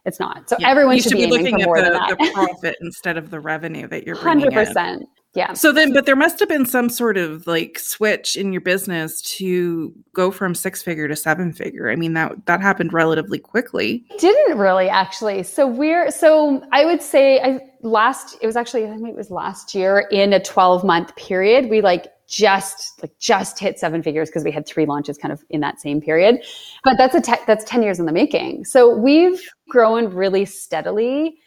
It's 0.06 0.18
not. 0.18 0.48
So 0.48 0.56
yeah. 0.58 0.70
everyone 0.70 0.96
should, 0.96 1.10
should, 1.10 1.18
be, 1.18 1.26
be 1.26 1.30
looking 1.30 1.60
at 1.60 1.68
the, 1.68 2.16
the, 2.18 2.30
profit 2.32 2.76
instead 2.80 3.18
of 3.18 3.30
the 3.30 3.38
revenue 3.38 3.86
that 3.88 4.06
you're 4.06 4.16
bringing 4.16 4.50
100%. 4.50 4.94
In. 4.94 5.06
Yeah. 5.34 5.52
So 5.54 5.72
then, 5.72 5.92
but 5.92 6.06
there 6.06 6.14
must 6.14 6.38
have 6.38 6.48
been 6.48 6.64
some 6.64 6.88
sort 6.88 7.16
of 7.16 7.46
like 7.46 7.78
switch 7.80 8.36
in 8.36 8.52
your 8.52 8.60
business 8.60 9.20
to 9.22 9.92
go 10.12 10.30
from 10.30 10.54
six 10.54 10.80
figure 10.80 11.08
to 11.08 11.16
seven 11.16 11.52
figure. 11.52 11.90
I 11.90 11.96
mean, 11.96 12.14
that 12.14 12.46
that 12.46 12.60
happened 12.60 12.92
relatively 12.92 13.40
quickly. 13.40 14.04
Didn't 14.18 14.58
really 14.58 14.88
actually. 14.88 15.42
So 15.42 15.66
we're 15.66 16.12
so 16.12 16.64
I 16.72 16.84
would 16.84 17.02
say 17.02 17.40
I 17.40 17.60
last 17.82 18.36
it 18.40 18.46
was 18.46 18.56
actually 18.56 18.86
I 18.86 18.94
think 18.94 19.08
it 19.08 19.16
was 19.16 19.30
last 19.30 19.74
year 19.74 20.06
in 20.12 20.32
a 20.32 20.40
12 20.40 20.84
month 20.84 21.14
period. 21.16 21.68
We 21.68 21.80
like 21.80 22.06
just 22.28 23.02
like 23.02 23.18
just 23.18 23.58
hit 23.58 23.78
seven 23.78 24.04
figures 24.04 24.28
because 24.28 24.44
we 24.44 24.52
had 24.52 24.66
three 24.66 24.86
launches 24.86 25.18
kind 25.18 25.32
of 25.32 25.44
in 25.50 25.60
that 25.60 25.80
same 25.80 26.00
period. 26.00 26.44
But 26.84 26.94
that's 26.96 27.14
a 27.14 27.20
te- 27.20 27.44
that's 27.46 27.64
10 27.64 27.82
years 27.82 27.98
in 27.98 28.06
the 28.06 28.12
making. 28.12 28.66
So 28.66 28.94
we've 28.94 29.42
grown 29.68 30.14
really 30.14 30.44
steadily 30.44 31.38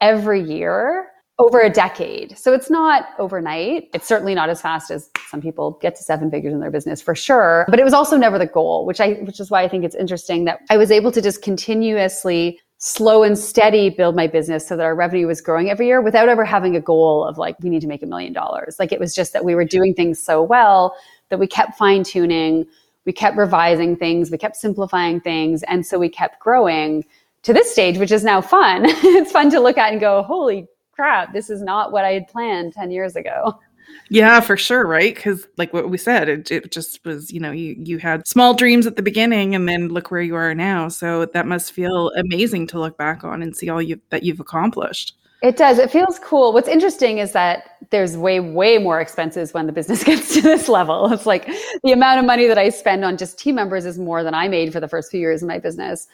every 0.00 0.42
year 0.42 1.10
over 1.38 1.60
a 1.60 1.68
decade. 1.68 2.36
So 2.38 2.54
it's 2.54 2.70
not 2.70 3.08
overnight. 3.18 3.90
It's 3.92 4.08
certainly 4.08 4.34
not 4.34 4.48
as 4.48 4.62
fast 4.62 4.90
as 4.90 5.10
some 5.28 5.42
people 5.42 5.78
get 5.82 5.94
to 5.96 6.02
seven 6.02 6.30
figures 6.30 6.54
in 6.54 6.60
their 6.60 6.70
business 6.70 7.02
for 7.02 7.14
sure. 7.14 7.66
But 7.68 7.78
it 7.78 7.84
was 7.84 7.92
also 7.92 8.16
never 8.16 8.38
the 8.38 8.46
goal, 8.46 8.86
which 8.86 9.00
I 9.00 9.14
which 9.22 9.38
is 9.38 9.50
why 9.50 9.62
I 9.62 9.68
think 9.68 9.84
it's 9.84 9.94
interesting 9.94 10.44
that 10.46 10.60
I 10.70 10.76
was 10.76 10.90
able 10.90 11.12
to 11.12 11.20
just 11.20 11.42
continuously 11.42 12.58
slow 12.78 13.22
and 13.22 13.38
steady 13.38 13.90
build 13.90 14.14
my 14.14 14.26
business 14.26 14.66
so 14.66 14.76
that 14.76 14.82
our 14.82 14.94
revenue 14.94 15.26
was 15.26 15.40
growing 15.40 15.70
every 15.70 15.86
year 15.86 16.00
without 16.00 16.28
ever 16.28 16.44
having 16.44 16.76
a 16.76 16.80
goal 16.80 17.24
of 17.24 17.38
like 17.38 17.56
we 17.60 17.70
need 17.70 17.80
to 17.80 17.86
make 17.86 18.02
a 18.02 18.06
million 18.06 18.32
dollars. 18.32 18.76
Like 18.78 18.92
it 18.92 19.00
was 19.00 19.14
just 19.14 19.32
that 19.32 19.44
we 19.44 19.54
were 19.54 19.64
doing 19.64 19.94
things 19.94 20.18
so 20.18 20.42
well 20.42 20.96
that 21.28 21.38
we 21.38 21.46
kept 21.46 21.76
fine 21.76 22.02
tuning, 22.02 22.66
we 23.04 23.12
kept 23.12 23.36
revising 23.36 23.96
things, 23.96 24.30
we 24.30 24.38
kept 24.38 24.56
simplifying 24.56 25.20
things, 25.20 25.62
and 25.64 25.84
so 25.84 25.98
we 25.98 26.08
kept 26.08 26.38
growing 26.40 27.04
to 27.42 27.52
this 27.52 27.70
stage, 27.70 27.98
which 27.98 28.12
is 28.12 28.24
now 28.24 28.40
fun. 28.40 28.84
it's 28.86 29.32
fun 29.32 29.50
to 29.50 29.60
look 29.60 29.78
at 29.78 29.92
and 29.92 30.00
go, 30.00 30.22
holy 30.22 30.66
crap, 30.96 31.32
this 31.32 31.50
is 31.50 31.62
not 31.62 31.92
what 31.92 32.04
I 32.04 32.12
had 32.12 32.26
planned 32.26 32.72
10 32.72 32.90
years 32.90 33.14
ago. 33.14 33.60
Yeah, 34.08 34.40
for 34.40 34.56
sure, 34.56 34.86
right? 34.86 35.14
Because 35.14 35.46
like 35.56 35.72
what 35.72 35.90
we 35.90 35.98
said, 35.98 36.28
it, 36.28 36.50
it 36.50 36.72
just 36.72 37.04
was, 37.04 37.32
you 37.32 37.40
know, 37.40 37.52
you 37.52 37.76
you 37.78 37.98
had 37.98 38.26
small 38.26 38.54
dreams 38.54 38.86
at 38.86 38.96
the 38.96 39.02
beginning, 39.02 39.54
and 39.54 39.68
then 39.68 39.88
look 39.88 40.10
where 40.10 40.20
you 40.20 40.34
are 40.34 40.54
now. 40.54 40.88
So 40.88 41.26
that 41.26 41.46
must 41.46 41.72
feel 41.72 42.10
amazing 42.16 42.66
to 42.68 42.80
look 42.80 42.96
back 42.96 43.24
on 43.24 43.42
and 43.42 43.56
see 43.56 43.68
all 43.68 43.82
you 43.82 44.00
that 44.10 44.22
you've 44.22 44.40
accomplished. 44.40 45.14
It 45.42 45.56
does. 45.56 45.78
It 45.78 45.90
feels 45.90 46.18
cool. 46.20 46.52
What's 46.52 46.68
interesting 46.68 47.18
is 47.18 47.32
that 47.32 47.76
there's 47.90 48.16
way, 48.16 48.40
way 48.40 48.78
more 48.78 49.00
expenses 49.00 49.52
when 49.52 49.66
the 49.66 49.72
business 49.72 50.02
gets 50.10 50.34
to 50.34 50.40
this 50.40 50.68
level. 50.68 51.12
It's 51.12 51.26
like 51.26 51.46
the 51.84 51.92
amount 51.92 52.20
of 52.20 52.24
money 52.24 52.46
that 52.46 52.58
I 52.58 52.70
spend 52.70 53.04
on 53.04 53.16
just 53.16 53.38
team 53.38 53.54
members 53.54 53.84
is 53.84 53.98
more 53.98 54.22
than 54.22 54.34
I 54.34 54.48
made 54.48 54.72
for 54.72 54.80
the 54.80 54.88
first 54.88 55.10
few 55.10 55.20
years 55.20 55.42
of 55.42 55.48
my 55.48 55.58
business. 55.58 56.08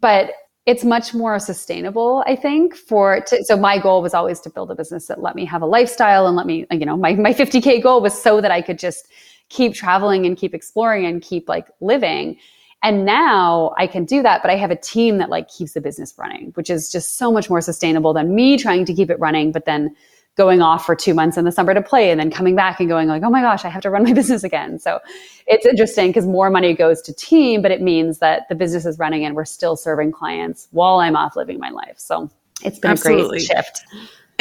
But 0.00 0.32
it's 0.66 0.82
much 0.82 1.12
more 1.12 1.38
sustainable, 1.38 2.24
I 2.26 2.36
think, 2.36 2.74
for 2.74 3.20
to, 3.20 3.44
so 3.44 3.56
my 3.56 3.78
goal 3.78 4.00
was 4.00 4.14
always 4.14 4.40
to 4.40 4.50
build 4.50 4.70
a 4.70 4.74
business 4.74 5.06
that 5.06 5.20
let 5.20 5.34
me 5.34 5.44
have 5.44 5.60
a 5.60 5.66
lifestyle 5.66 6.26
and 6.26 6.36
let 6.36 6.46
me, 6.46 6.66
you 6.70 6.86
know, 6.86 6.96
my, 6.96 7.14
my 7.14 7.34
50K 7.34 7.82
goal 7.82 8.00
was 8.00 8.20
so 8.20 8.40
that 8.40 8.50
I 8.50 8.62
could 8.62 8.78
just 8.78 9.08
keep 9.50 9.74
traveling 9.74 10.24
and 10.24 10.38
keep 10.38 10.54
exploring 10.54 11.04
and 11.04 11.20
keep 11.20 11.48
like 11.50 11.68
living. 11.80 12.38
And 12.82 13.04
now 13.04 13.74
I 13.76 13.86
can 13.86 14.06
do 14.06 14.22
that, 14.22 14.42
but 14.42 14.50
I 14.50 14.56
have 14.56 14.70
a 14.70 14.76
team 14.76 15.18
that 15.18 15.28
like 15.28 15.48
keeps 15.48 15.72
the 15.72 15.80
business 15.82 16.14
running, 16.16 16.52
which 16.54 16.70
is 16.70 16.90
just 16.90 17.18
so 17.18 17.30
much 17.30 17.50
more 17.50 17.60
sustainable 17.60 18.14
than 18.14 18.34
me 18.34 18.56
trying 18.56 18.86
to 18.86 18.94
keep 18.94 19.10
it 19.10 19.18
running, 19.18 19.52
but 19.52 19.66
then 19.66 19.94
going 20.36 20.60
off 20.60 20.84
for 20.84 20.96
two 20.96 21.14
months 21.14 21.36
in 21.36 21.44
the 21.44 21.52
summer 21.52 21.74
to 21.74 21.82
play 21.82 22.10
and 22.10 22.18
then 22.18 22.30
coming 22.30 22.56
back 22.56 22.80
and 22.80 22.88
going 22.88 23.08
like, 23.08 23.22
oh 23.22 23.30
my 23.30 23.40
gosh, 23.40 23.64
I 23.64 23.68
have 23.68 23.82
to 23.82 23.90
run 23.90 24.02
my 24.02 24.12
business 24.14 24.42
again. 24.42 24.78
So 24.78 25.00
it's 25.46 25.64
interesting 25.64 26.08
because 26.08 26.26
more 26.26 26.50
money 26.50 26.74
goes 26.74 27.00
to 27.02 27.12
team, 27.12 27.62
but 27.62 27.70
it 27.70 27.80
means 27.80 28.18
that 28.18 28.48
the 28.48 28.54
business 28.54 28.84
is 28.84 28.98
running 28.98 29.24
and 29.24 29.36
we're 29.36 29.44
still 29.44 29.76
serving 29.76 30.12
clients 30.12 30.68
while 30.72 30.96
I'm 30.96 31.16
off 31.16 31.36
living 31.36 31.58
my 31.58 31.70
life. 31.70 31.98
So 31.98 32.30
it's 32.62 32.78
been 32.78 32.92
Absolutely. 32.92 33.24
a 33.24 33.28
great 33.28 33.42
shift. 33.42 33.84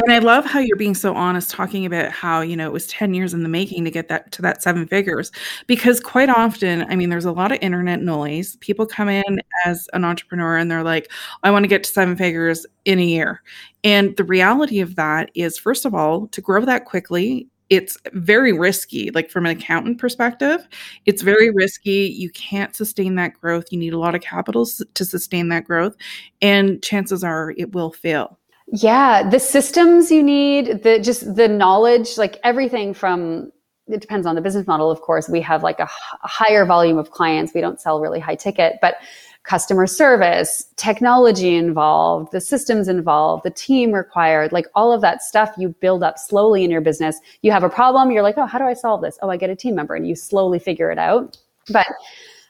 And 0.02 0.12
I 0.12 0.18
love 0.18 0.44
how 0.44 0.60
you're 0.60 0.76
being 0.76 0.96
so 0.96 1.14
honest 1.16 1.52
talking 1.52 1.86
about 1.86 2.12
how, 2.12 2.42
you 2.42 2.58
know, 2.58 2.66
it 2.66 2.74
was 2.74 2.88
10 2.88 3.14
years 3.14 3.34
in 3.34 3.44
the 3.44 3.50
making 3.50 3.86
to 3.86 3.92
get 3.92 4.08
that 4.08 4.32
to 4.32 4.42
that 4.42 4.64
seven 4.64 4.88
figures. 4.88 5.32
Because 5.68 6.00
quite 6.00 6.30
often, 6.30 6.82
I 6.90 6.96
mean, 6.96 7.10
there's 7.10 7.26
a 7.26 7.32
lot 7.32 7.52
of 7.52 7.60
internet 7.62 8.02
noise. 8.02 8.56
People 8.58 8.88
come 8.88 9.08
in 9.08 9.40
as 9.66 9.88
an 9.94 10.04
entrepreneur 10.04 10.58
and 10.58 10.70
they're 10.70 10.84
like, 10.84 11.12
I 11.44 11.52
want 11.52 11.64
to 11.64 11.68
get 11.68 11.84
to 11.84 11.92
seven 11.92 12.16
figures 12.16 12.66
in 12.86 12.98
a 12.98 13.04
year. 13.04 13.44
And 13.84 14.16
the 14.18 14.24
reality 14.24 14.80
of 14.80 14.96
that 14.96 15.30
is, 15.36 15.60
first 15.60 15.86
of 15.86 15.94
all, 15.94 16.28
to 16.28 16.42
grow 16.42 16.66
that 16.66 16.86
quickly, 16.86 17.48
it's 17.70 17.96
very 18.14 18.52
risky. 18.52 19.12
Like 19.12 19.30
from 19.30 19.46
an 19.46 19.56
accountant 19.58 20.00
perspective, 20.00 20.68
it's 21.06 21.22
very 21.22 21.52
risky. 21.52 22.14
You 22.18 22.32
can't 22.32 22.76
sustain 22.76 23.14
that 23.16 23.40
growth. 23.40 23.66
You 23.72 23.78
need 23.78 23.94
a 23.94 24.00
lot 24.00 24.16
of 24.16 24.22
capital 24.22 24.66
to 24.66 25.06
sustain 25.06 25.50
that 25.50 25.66
growth. 25.66 25.96
And 26.42 26.82
chances 26.84 27.24
are 27.24 27.54
it 27.58 27.74
will 27.74 27.92
fail. 27.92 28.40
Yeah, 28.76 29.30
the 29.30 29.40
systems 29.40 30.10
you 30.10 30.24
need, 30.24 30.82
the 30.82 30.98
just 30.98 31.36
the 31.36 31.48
knowledge, 31.48 32.18
like 32.18 32.40
everything 32.44 32.96
from 32.96 33.52
it 33.88 34.02
depends 34.02 34.26
on 34.26 34.34
the 34.34 34.42
business 34.42 34.66
model, 34.66 34.90
of 34.90 35.02
course. 35.02 35.30
We 35.30 35.42
have 35.42 35.62
like 35.62 35.80
a, 35.80 35.84
h- 35.84 36.20
a 36.24 36.28
higher 36.28 36.66
volume 36.66 36.98
of 36.98 37.12
clients. 37.12 37.54
We 37.54 37.62
don't 37.62 37.80
sell 37.80 38.00
really 38.00 38.20
high 38.20 38.34
ticket, 38.36 38.78
but 38.82 38.96
customer 39.44 39.86
service, 39.86 40.66
technology 40.78 41.56
involved, 41.56 42.32
the 42.32 42.42
systems 42.42 42.88
involved, 42.88 43.44
the 43.44 43.52
team 43.52 43.92
required, 43.92 44.52
like 44.54 44.66
all 44.74 44.92
of 44.92 45.02
that 45.02 45.22
stuff 45.22 45.54
you 45.58 45.70
build 45.70 46.02
up 46.02 46.18
slowly 46.18 46.64
in 46.64 46.72
your 46.72 46.82
business. 46.82 47.20
You 47.44 47.52
have 47.52 47.64
a 47.64 47.70
problem, 47.70 48.10
you're 48.10 48.24
like, 48.24 48.38
oh, 48.38 48.48
how 48.48 48.58
do 48.58 48.66
I 48.66 48.74
solve 48.74 49.02
this? 49.02 49.20
Oh, 49.22 49.30
I 49.30 49.38
get 49.38 49.52
a 49.52 49.56
team 49.56 49.76
member, 49.76 49.94
and 49.96 50.08
you 50.08 50.16
slowly 50.16 50.58
figure 50.58 50.90
it 50.90 50.98
out. 50.98 51.38
But 51.70 51.88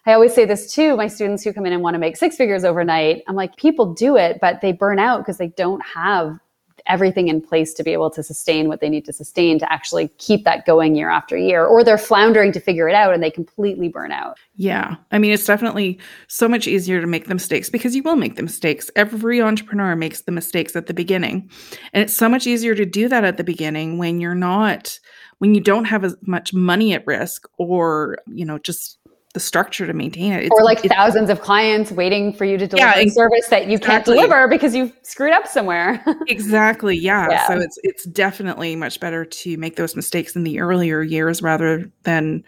I 0.06 0.14
always 0.14 0.34
say 0.34 0.46
this 0.46 0.74
too, 0.74 0.98
my 0.98 1.08
students 1.08 1.44
who 1.44 1.54
come 1.54 1.66
in 1.66 1.74
and 1.74 1.82
want 1.82 1.94
to 1.96 2.00
make 2.00 2.18
six 2.18 2.36
figures 2.36 2.64
overnight. 2.64 3.24
I'm 3.28 3.36
like, 3.36 3.56
people 3.56 3.94
do 3.94 4.18
it, 4.18 4.40
but 4.42 4.62
they 4.62 4.74
burn 4.74 5.00
out 5.00 5.20
because 5.20 5.38
they 5.38 5.48
don't 5.48 5.82
have 5.86 6.40
everything 6.86 7.30
in 7.30 7.42
place 7.42 7.74
to 7.74 7.84
be 7.84 7.94
able 7.94 8.10
to 8.10 8.22
sustain 8.22 8.68
what 8.68 8.82
they 8.82 8.90
need 8.90 9.06
to 9.06 9.14
sustain 9.14 9.58
to 9.60 9.72
actually 9.72 10.10
keep 10.18 10.44
that 10.44 10.66
going 10.66 10.96
year 10.96 11.10
after 11.10 11.38
year 11.38 11.66
or 11.66 11.84
they're 11.84 11.98
floundering 11.98 12.52
to 12.52 12.60
figure 12.60 12.90
it 12.90 12.96
out 12.96 13.14
and 13.14 13.24
they 13.24 13.32
completely 13.32 13.88
burn 13.88 14.12
out. 14.12 14.38
Yeah. 14.56 14.96
I 15.12 15.18
mean, 15.18 15.32
it's 15.32 15.46
definitely 15.46 16.00
so 16.28 16.48
much 16.48 16.68
easier 16.68 17.00
to 17.00 17.08
make 17.08 17.28
the 17.28 17.34
mistakes 17.34 17.70
because 17.70 17.96
you 17.96 18.04
will 18.04 18.16
make 18.16 18.36
the 18.36 18.44
mistakes. 18.44 18.92
Every 18.96 19.42
entrepreneur 19.42 19.96
makes 19.96 20.22
the 20.22 20.32
mistakes 20.32 20.76
at 20.76 20.88
the 20.88 20.94
beginning. 20.94 21.50
And 21.94 22.04
it's 22.04 22.16
so 22.16 22.28
much 22.28 22.48
easier 22.48 22.76
to 22.76 22.86
do 22.86 23.08
that 23.08 23.24
at 23.24 23.38
the 23.38 23.44
beginning 23.44 23.98
when 23.98 24.20
you're 24.20 24.36
not 24.36 25.00
when 25.40 25.56
you 25.56 25.62
don't 25.62 25.86
have 25.86 26.06
as 26.06 26.16
much 26.22 26.54
money 26.54 26.94
at 26.94 27.06
risk 27.06 27.50
or, 27.58 28.18
you 28.28 28.46
know, 28.46 28.58
just 28.60 28.98
the 29.34 29.40
structure 29.40 29.88
to 29.88 29.94
maintain 29.94 30.32
it. 30.32 30.44
It's, 30.44 30.52
or 30.52 30.64
like 30.64 30.80
thousands 30.84 31.30
of 31.30 31.42
clients 31.42 31.92
waiting 31.92 32.34
for 32.34 32.46
you 32.46 32.58
to 32.58 32.68
deliver 32.68 32.88
yeah, 32.88 33.00
a 33.00 33.10
service 33.10 33.48
that 33.50 33.68
you 33.68 33.78
exactly. 33.78 34.16
can't 34.16 34.30
deliver 34.30 34.48
because 34.48 34.76
you've 34.76 34.94
screwed 35.02 35.34
up 35.34 35.48
somewhere. 35.48 36.04
exactly. 36.28 36.96
Yeah. 36.96 37.28
yeah. 37.30 37.48
So 37.48 37.58
it's 37.58 37.78
it's 37.84 38.04
definitely 38.06 38.76
much 38.76 39.00
better 39.00 39.26
to 39.26 39.58
make 39.58 39.76
those 39.76 39.96
mistakes 39.96 40.36
in 40.36 40.44
the 40.44 40.60
earlier 40.60 41.02
years 41.02 41.42
rather 41.42 41.92
than 42.04 42.44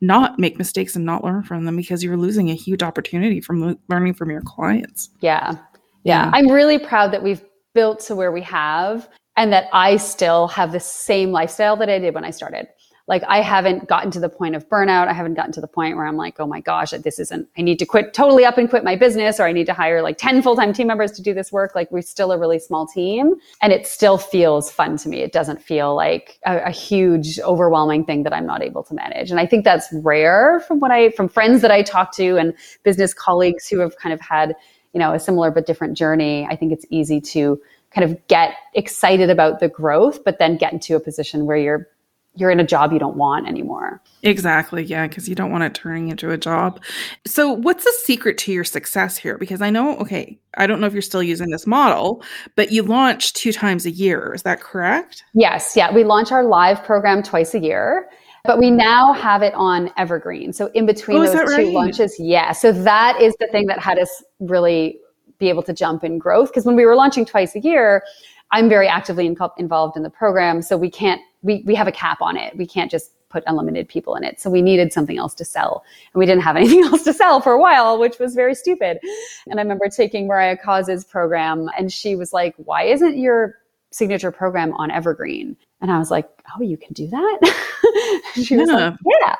not 0.00 0.38
make 0.38 0.58
mistakes 0.58 0.94
and 0.94 1.04
not 1.04 1.24
learn 1.24 1.42
from 1.42 1.64
them 1.64 1.74
because 1.76 2.04
you're 2.04 2.16
losing 2.16 2.50
a 2.50 2.54
huge 2.54 2.84
opportunity 2.84 3.40
from 3.40 3.76
learning 3.88 4.14
from 4.14 4.30
your 4.30 4.42
clients. 4.42 5.10
Yeah. 5.20 5.56
Yeah. 6.04 6.24
yeah. 6.24 6.30
I'm 6.32 6.48
really 6.48 6.78
proud 6.78 7.12
that 7.12 7.22
we've 7.22 7.42
built 7.74 7.98
to 8.00 8.14
where 8.14 8.30
we 8.30 8.42
have 8.42 9.08
and 9.36 9.52
that 9.52 9.68
I 9.72 9.96
still 9.96 10.46
have 10.48 10.70
the 10.70 10.80
same 10.80 11.32
lifestyle 11.32 11.76
that 11.76 11.88
I 11.88 11.98
did 11.98 12.14
when 12.14 12.24
I 12.24 12.30
started 12.30 12.68
like 13.08 13.22
I 13.26 13.40
haven't 13.40 13.88
gotten 13.88 14.10
to 14.12 14.20
the 14.20 14.28
point 14.28 14.54
of 14.54 14.68
burnout. 14.68 15.08
I 15.08 15.14
haven't 15.14 15.34
gotten 15.34 15.52
to 15.52 15.62
the 15.62 15.66
point 15.66 15.96
where 15.96 16.06
I'm 16.06 16.18
like, 16.18 16.38
oh 16.38 16.46
my 16.46 16.60
gosh, 16.60 16.90
this 16.90 17.18
isn't, 17.18 17.48
I 17.56 17.62
need 17.62 17.78
to 17.78 17.86
quit 17.86 18.12
totally 18.12 18.44
up 18.44 18.58
and 18.58 18.68
quit 18.68 18.84
my 18.84 18.96
business 18.96 19.40
or 19.40 19.46
I 19.46 19.52
need 19.52 19.64
to 19.66 19.72
hire 19.72 20.02
like 20.02 20.18
10 20.18 20.42
full 20.42 20.54
time 20.54 20.74
team 20.74 20.86
members 20.86 21.12
to 21.12 21.22
do 21.22 21.32
this 21.32 21.50
work. 21.50 21.74
Like 21.74 21.90
we're 21.90 22.02
still 22.02 22.32
a 22.32 22.38
really 22.38 22.58
small 22.58 22.86
team 22.86 23.36
and 23.62 23.72
it 23.72 23.86
still 23.86 24.18
feels 24.18 24.70
fun 24.70 24.98
to 24.98 25.08
me. 25.08 25.22
It 25.22 25.32
doesn't 25.32 25.62
feel 25.62 25.96
like 25.96 26.38
a, 26.44 26.64
a 26.64 26.70
huge, 26.70 27.40
overwhelming 27.40 28.04
thing 28.04 28.24
that 28.24 28.34
I'm 28.34 28.46
not 28.46 28.62
able 28.62 28.82
to 28.84 28.94
manage. 28.94 29.30
And 29.30 29.40
I 29.40 29.46
think 29.46 29.64
that's 29.64 29.88
rare 29.92 30.60
from 30.68 30.78
what 30.78 30.90
I, 30.90 31.10
from 31.10 31.28
friends 31.28 31.62
that 31.62 31.70
I 31.70 31.82
talk 31.82 32.14
to 32.16 32.36
and 32.36 32.52
business 32.82 33.14
colleagues 33.14 33.66
who 33.68 33.78
have 33.78 33.96
kind 33.96 34.12
of 34.12 34.20
had, 34.20 34.54
you 34.92 35.00
know, 35.00 35.14
a 35.14 35.18
similar 35.18 35.50
but 35.50 35.64
different 35.64 35.96
journey. 35.96 36.46
I 36.50 36.56
think 36.56 36.72
it's 36.72 36.84
easy 36.90 37.22
to 37.22 37.58
kind 37.90 38.04
of 38.04 38.26
get 38.26 38.54
excited 38.74 39.30
about 39.30 39.60
the 39.60 39.68
growth, 39.68 40.22
but 40.24 40.38
then 40.38 40.58
get 40.58 40.74
into 40.74 40.94
a 40.94 41.00
position 41.00 41.46
where 41.46 41.56
you're 41.56 41.88
you're 42.38 42.50
in 42.50 42.60
a 42.60 42.64
job 42.64 42.92
you 42.92 42.98
don't 42.98 43.16
want 43.16 43.48
anymore. 43.48 44.00
Exactly. 44.22 44.84
Yeah. 44.84 45.06
Because 45.06 45.28
you 45.28 45.34
don't 45.34 45.50
want 45.50 45.64
it 45.64 45.74
turning 45.74 46.08
into 46.08 46.30
a 46.30 46.38
job. 46.38 46.80
So, 47.26 47.52
what's 47.52 47.84
the 47.84 47.92
secret 48.04 48.38
to 48.38 48.52
your 48.52 48.64
success 48.64 49.16
here? 49.16 49.36
Because 49.36 49.60
I 49.60 49.70
know, 49.70 49.96
okay, 49.98 50.38
I 50.54 50.66
don't 50.66 50.80
know 50.80 50.86
if 50.86 50.92
you're 50.92 51.02
still 51.02 51.22
using 51.22 51.50
this 51.50 51.66
model, 51.66 52.22
but 52.54 52.70
you 52.70 52.82
launch 52.82 53.32
two 53.32 53.52
times 53.52 53.86
a 53.86 53.90
year. 53.90 54.32
Is 54.34 54.42
that 54.42 54.60
correct? 54.60 55.24
Yes. 55.34 55.74
Yeah. 55.76 55.92
We 55.92 56.04
launch 56.04 56.32
our 56.32 56.44
live 56.44 56.82
program 56.84 57.22
twice 57.22 57.54
a 57.54 57.60
year. 57.60 58.08
But 58.44 58.58
we 58.58 58.70
now 58.70 59.12
have 59.12 59.42
it 59.42 59.52
on 59.54 59.90
Evergreen. 59.98 60.52
So 60.52 60.70
in 60.72 60.86
between 60.86 61.18
oh, 61.18 61.26
those 61.26 61.34
two 61.34 61.56
right? 61.56 61.72
launches, 61.72 62.14
yeah. 62.18 62.52
So 62.52 62.72
that 62.72 63.20
is 63.20 63.34
the 63.40 63.48
thing 63.48 63.66
that 63.66 63.78
had 63.78 63.98
us 63.98 64.22
really 64.38 65.00
be 65.38 65.48
able 65.48 65.62
to 65.64 65.72
jump 65.72 66.04
in 66.04 66.18
growth. 66.18 66.48
Because 66.48 66.64
when 66.64 66.76
we 66.76 66.86
were 66.86 66.94
launching 66.94 67.26
twice 67.26 67.54
a 67.56 67.60
year, 67.60 68.02
I'm 68.50 68.68
very 68.68 68.88
actively 68.88 69.26
in, 69.26 69.36
involved 69.58 69.96
in 69.96 70.02
the 70.02 70.10
program. 70.10 70.62
So 70.62 70.76
we 70.76 70.90
can't 70.90 71.20
we, 71.42 71.62
we 71.66 71.74
have 71.74 71.88
a 71.88 71.92
cap 71.92 72.20
on 72.20 72.36
it. 72.36 72.56
We 72.56 72.66
can't 72.66 72.90
just 72.90 73.12
put 73.28 73.44
unlimited 73.46 73.88
people 73.88 74.14
in 74.14 74.24
it. 74.24 74.40
So 74.40 74.50
we 74.50 74.62
needed 74.62 74.92
something 74.92 75.18
else 75.18 75.34
to 75.34 75.44
sell. 75.44 75.84
And 76.12 76.18
we 76.18 76.26
didn't 76.26 76.42
have 76.42 76.56
anything 76.62 76.82
else 76.84 77.02
to 77.04 77.12
sell 77.12 77.40
for 77.40 77.52
a 77.52 77.60
while, 77.60 77.98
which 77.98 78.18
was 78.18 78.34
very 78.34 78.54
stupid. 78.54 78.98
And 79.46 79.58
I 79.58 79.62
remember 79.62 79.88
taking 79.88 80.26
Mariah 80.26 80.56
Coz's 80.56 81.04
program 81.04 81.68
and 81.76 81.92
she 81.92 82.16
was 82.16 82.32
like, 82.32 82.54
why 82.56 82.84
isn't 82.84 83.18
your 83.18 83.56
signature 83.90 84.30
program 84.30 84.72
on 84.74 84.90
Evergreen? 84.90 85.56
And 85.80 85.90
I 85.90 85.98
was 85.98 86.10
like, 86.10 86.28
oh, 86.56 86.62
you 86.62 86.76
can 86.76 86.92
do 86.92 87.06
that? 87.08 88.22
she 88.34 88.54
yeah. 88.54 88.60
was 88.60 88.70
like, 88.70 88.94
yeah. 89.20 89.36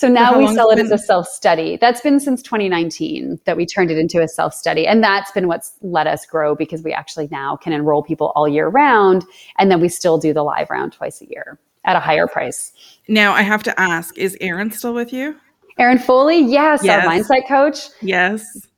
So 0.00 0.08
now 0.08 0.38
we 0.38 0.46
sell 0.54 0.70
it 0.70 0.76
been? 0.76 0.86
as 0.86 0.92
a 0.92 0.96
self 0.96 1.28
study. 1.28 1.76
That's 1.78 2.00
been 2.00 2.20
since 2.20 2.40
2019 2.40 3.38
that 3.44 3.54
we 3.54 3.66
turned 3.66 3.90
it 3.90 3.98
into 3.98 4.22
a 4.22 4.28
self 4.28 4.54
study. 4.54 4.86
And 4.86 5.04
that's 5.04 5.30
been 5.32 5.46
what's 5.46 5.74
let 5.82 6.06
us 6.06 6.24
grow 6.24 6.54
because 6.54 6.82
we 6.82 6.90
actually 6.90 7.28
now 7.30 7.56
can 7.56 7.74
enroll 7.74 8.02
people 8.02 8.32
all 8.34 8.48
year 8.48 8.68
round. 8.68 9.26
And 9.58 9.70
then 9.70 9.78
we 9.78 9.90
still 9.90 10.16
do 10.16 10.32
the 10.32 10.42
live 10.42 10.70
round 10.70 10.94
twice 10.94 11.20
a 11.20 11.28
year 11.28 11.58
at 11.84 11.96
a 11.96 12.00
higher 12.00 12.26
price. 12.26 12.72
Now 13.08 13.34
I 13.34 13.42
have 13.42 13.62
to 13.64 13.78
ask, 13.78 14.16
is 14.16 14.38
Erin 14.40 14.70
still 14.70 14.94
with 14.94 15.12
you? 15.12 15.36
Erin 15.78 15.98
Foley, 15.98 16.38
yes, 16.38 16.82
yes. 16.82 17.04
our 17.04 17.12
mindset 17.12 17.46
coach. 17.46 17.90
Yes 18.00 18.69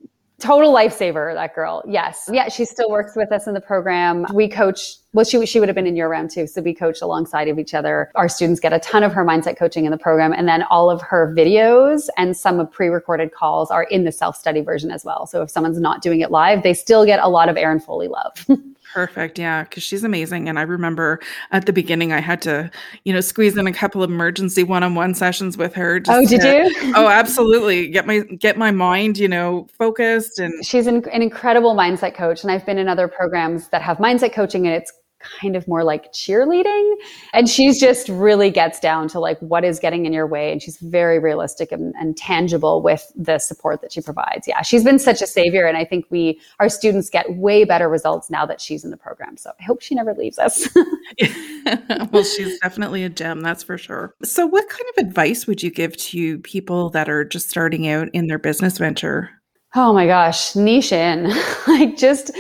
total 0.43 0.75
lifesaver 0.75 1.33
that 1.35 1.55
girl. 1.55 1.83
Yes. 1.87 2.29
Yeah 2.33 2.49
she 2.49 2.65
still 2.65 2.91
works 2.91 3.15
with 3.17 3.31
us 3.33 3.47
in 3.47 3.55
the 3.55 3.61
program. 3.61 4.27
We 4.35 4.49
coach 4.49 4.97
well 5.13 5.25
she, 5.25 5.45
she 5.47 5.61
would 5.61 5.69
have 5.69 5.77
been 5.77 5.87
in 5.87 5.97
your 5.97 6.09
round 6.09 6.31
too. 6.31 6.47
So 6.47 6.61
we 6.61 6.75
coach 6.75 7.01
alongside 7.01 7.49
of 7.49 7.59
each 7.59 7.75
other. 7.75 8.11
Our 8.15 8.29
students 8.29 8.61
get 8.61 8.73
a 8.73 8.81
ton 8.81 9.03
of 9.03 9.13
her 9.13 9.25
mindset 9.25 9.57
coaching 9.57 9.85
in 9.85 9.91
the 9.91 9.99
program. 9.99 10.33
And 10.33 10.49
then 10.49 10.65
all 10.65 10.91
of 10.91 11.01
her 11.03 11.33
videos 11.37 12.09
and 12.17 12.37
some 12.37 12.59
of 12.59 12.71
pre-recorded 12.71 13.33
calls 13.33 13.71
are 13.71 13.85
in 13.85 14.05
the 14.05 14.13
self-study 14.13 14.63
version 14.63 14.91
as 14.91 15.05
well. 15.05 15.27
So 15.27 15.43
if 15.43 15.51
someone's 15.51 15.79
not 15.79 16.03
doing 16.03 16.21
it 16.21 16.31
live 16.31 16.63
they 16.63 16.75
still 16.75 17.05
get 17.07 17.21
a 17.21 17.29
lot 17.29 17.49
of 17.49 17.57
erin 17.57 17.81
foley 17.81 18.09
love 18.09 18.47
Perfect. 18.93 19.39
Yeah. 19.39 19.65
Cause 19.65 19.83
she's 19.83 20.05
amazing. 20.05 20.49
And 20.49 20.59
I 20.59 20.63
remember 20.63 21.21
at 21.51 21.67
the 21.67 21.73
beginning, 21.73 22.13
I 22.13 22.21
had 22.21 22.43
to, 22.43 22.71
you 23.05 23.13
know, 23.13 23.21
squeeze 23.21 23.57
in 23.57 23.67
a 23.67 23.73
couple 23.73 24.03
of 24.03 24.11
emergency 24.11 24.63
one 24.65 24.83
on 24.83 24.95
one 24.95 25.15
sessions 25.15 25.57
with 25.57 25.75
her. 25.75 26.01
oh, 26.09 26.27
did 26.27 26.41
to, 26.43 26.71
you? 26.71 26.93
oh, 26.97 27.09
absolutely. 27.09 27.89
Get 27.89 28.07
my, 28.07 28.21
get 28.21 28.59
my 28.59 28.71
mind, 28.71 29.19
you 29.19 29.29
know, 29.29 29.67
focused. 29.79 30.39
And 30.39 30.65
she's 30.65 30.87
an, 30.87 31.09
an 31.09 31.23
incredible 31.23 31.75
mindset 31.75 32.15
coach. 32.15 32.43
And 32.43 32.51
I've 32.51 32.67
been 32.67 32.79
in 32.79 32.89
other 32.89 33.09
programs 33.09 33.69
that 33.69 33.81
have 33.83 33.99
mindset 33.99 34.35
coaching 34.35 34.67
and 34.67 34.77
it's 34.77 34.93
kind 35.41 35.57
of 35.57 35.67
more 35.69 35.85
like 35.85 36.13
cheerleading. 36.13 36.95
And 37.33 37.49
she's 37.49 37.81
just 37.81 38.09
really 38.09 38.51
gets 38.51 38.81
down 38.81 39.09
to 39.09 39.21
like 39.21 39.39
what 39.41 39.65
is 39.65 39.79
getting 39.79 40.07
in 40.07 40.13
your 40.13 40.27
way. 40.27 40.53
And 40.53 40.63
she's 40.63 40.79
very 40.79 41.19
realistic 41.19 41.73
and, 41.73 41.95
and, 41.99 42.17
tangible 42.17 42.83
with 42.83 43.11
the 43.17 43.39
support 43.39 43.81
that 43.81 43.93
she 43.93 44.01
provides. 44.01 44.47
Yeah, 44.47 44.61
she's 44.63 44.85
been 44.85 44.99
such 44.99 45.23
a 45.23 45.27
savior. 45.27 45.67
And 45.67 45.79
I 45.79 45.85
think 45.85 46.07
we, 46.11 46.41
our 46.61 46.69
students 46.69 47.09
get 47.09 47.37
way 47.37 47.65
better 47.65 47.89
results 47.89 48.31
now 48.31 48.45
that 48.47 48.61
she's 48.61 48.85
in 48.85 48.91
the 48.91 48.97
program. 48.97 49.37
So 49.37 49.51
I 49.59 49.63
hope 49.65 49.81
she 49.81 49.95
never 49.95 50.15
leaves 50.15 50.39
us. 50.39 50.69
well, 52.13 52.25
she's 52.25 52.59
definitely 52.61 53.05
a 53.05 53.09
gem, 53.09 53.41
that's 53.41 53.63
for 53.63 53.79
sure. 53.79 54.15
So, 54.23 54.47
what 54.47 54.69
kind 54.69 54.85
of 54.97 55.07
advice 55.07 55.47
would 55.47 55.63
you 55.63 55.71
give 55.71 55.97
to 55.97 56.39
people 56.41 56.91
that 56.91 57.09
are 57.09 57.25
just 57.25 57.49
starting 57.49 57.89
out 57.89 58.09
in 58.13 58.27
their 58.27 58.39
business 58.39 58.79
venture? 58.79 59.31
Oh 59.75 59.93
my 59.93 60.07
gosh, 60.07 60.55
niche 60.55 60.93
in. 60.93 61.33
like 61.67 61.97
just 61.97 62.31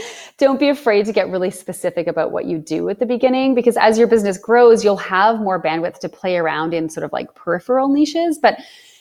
don't 0.43 0.59
be 0.59 0.69
afraid 0.69 1.07
to 1.07 1.13
get 1.13 1.29
really 1.29 1.53
specific 1.53 2.09
about 2.09 2.33
what 2.33 2.47
you 2.47 2.59
do 2.59 2.89
at 2.89 2.99
the 2.99 3.07
beginning 3.07 3.55
because 3.55 3.77
as 3.77 3.97
your 3.97 4.09
business 4.09 4.37
grows, 4.37 4.83
you'll 4.83 4.97
have 4.97 5.39
more 5.39 5.63
bandwidth 5.63 6.01
to 6.01 6.09
play 6.09 6.37
around 6.37 6.75
in 6.75 6.89
sort 6.89 7.05
of 7.05 7.13
like 7.13 7.33
peripheral 7.37 7.87
niches. 7.87 8.41
But 8.43 8.59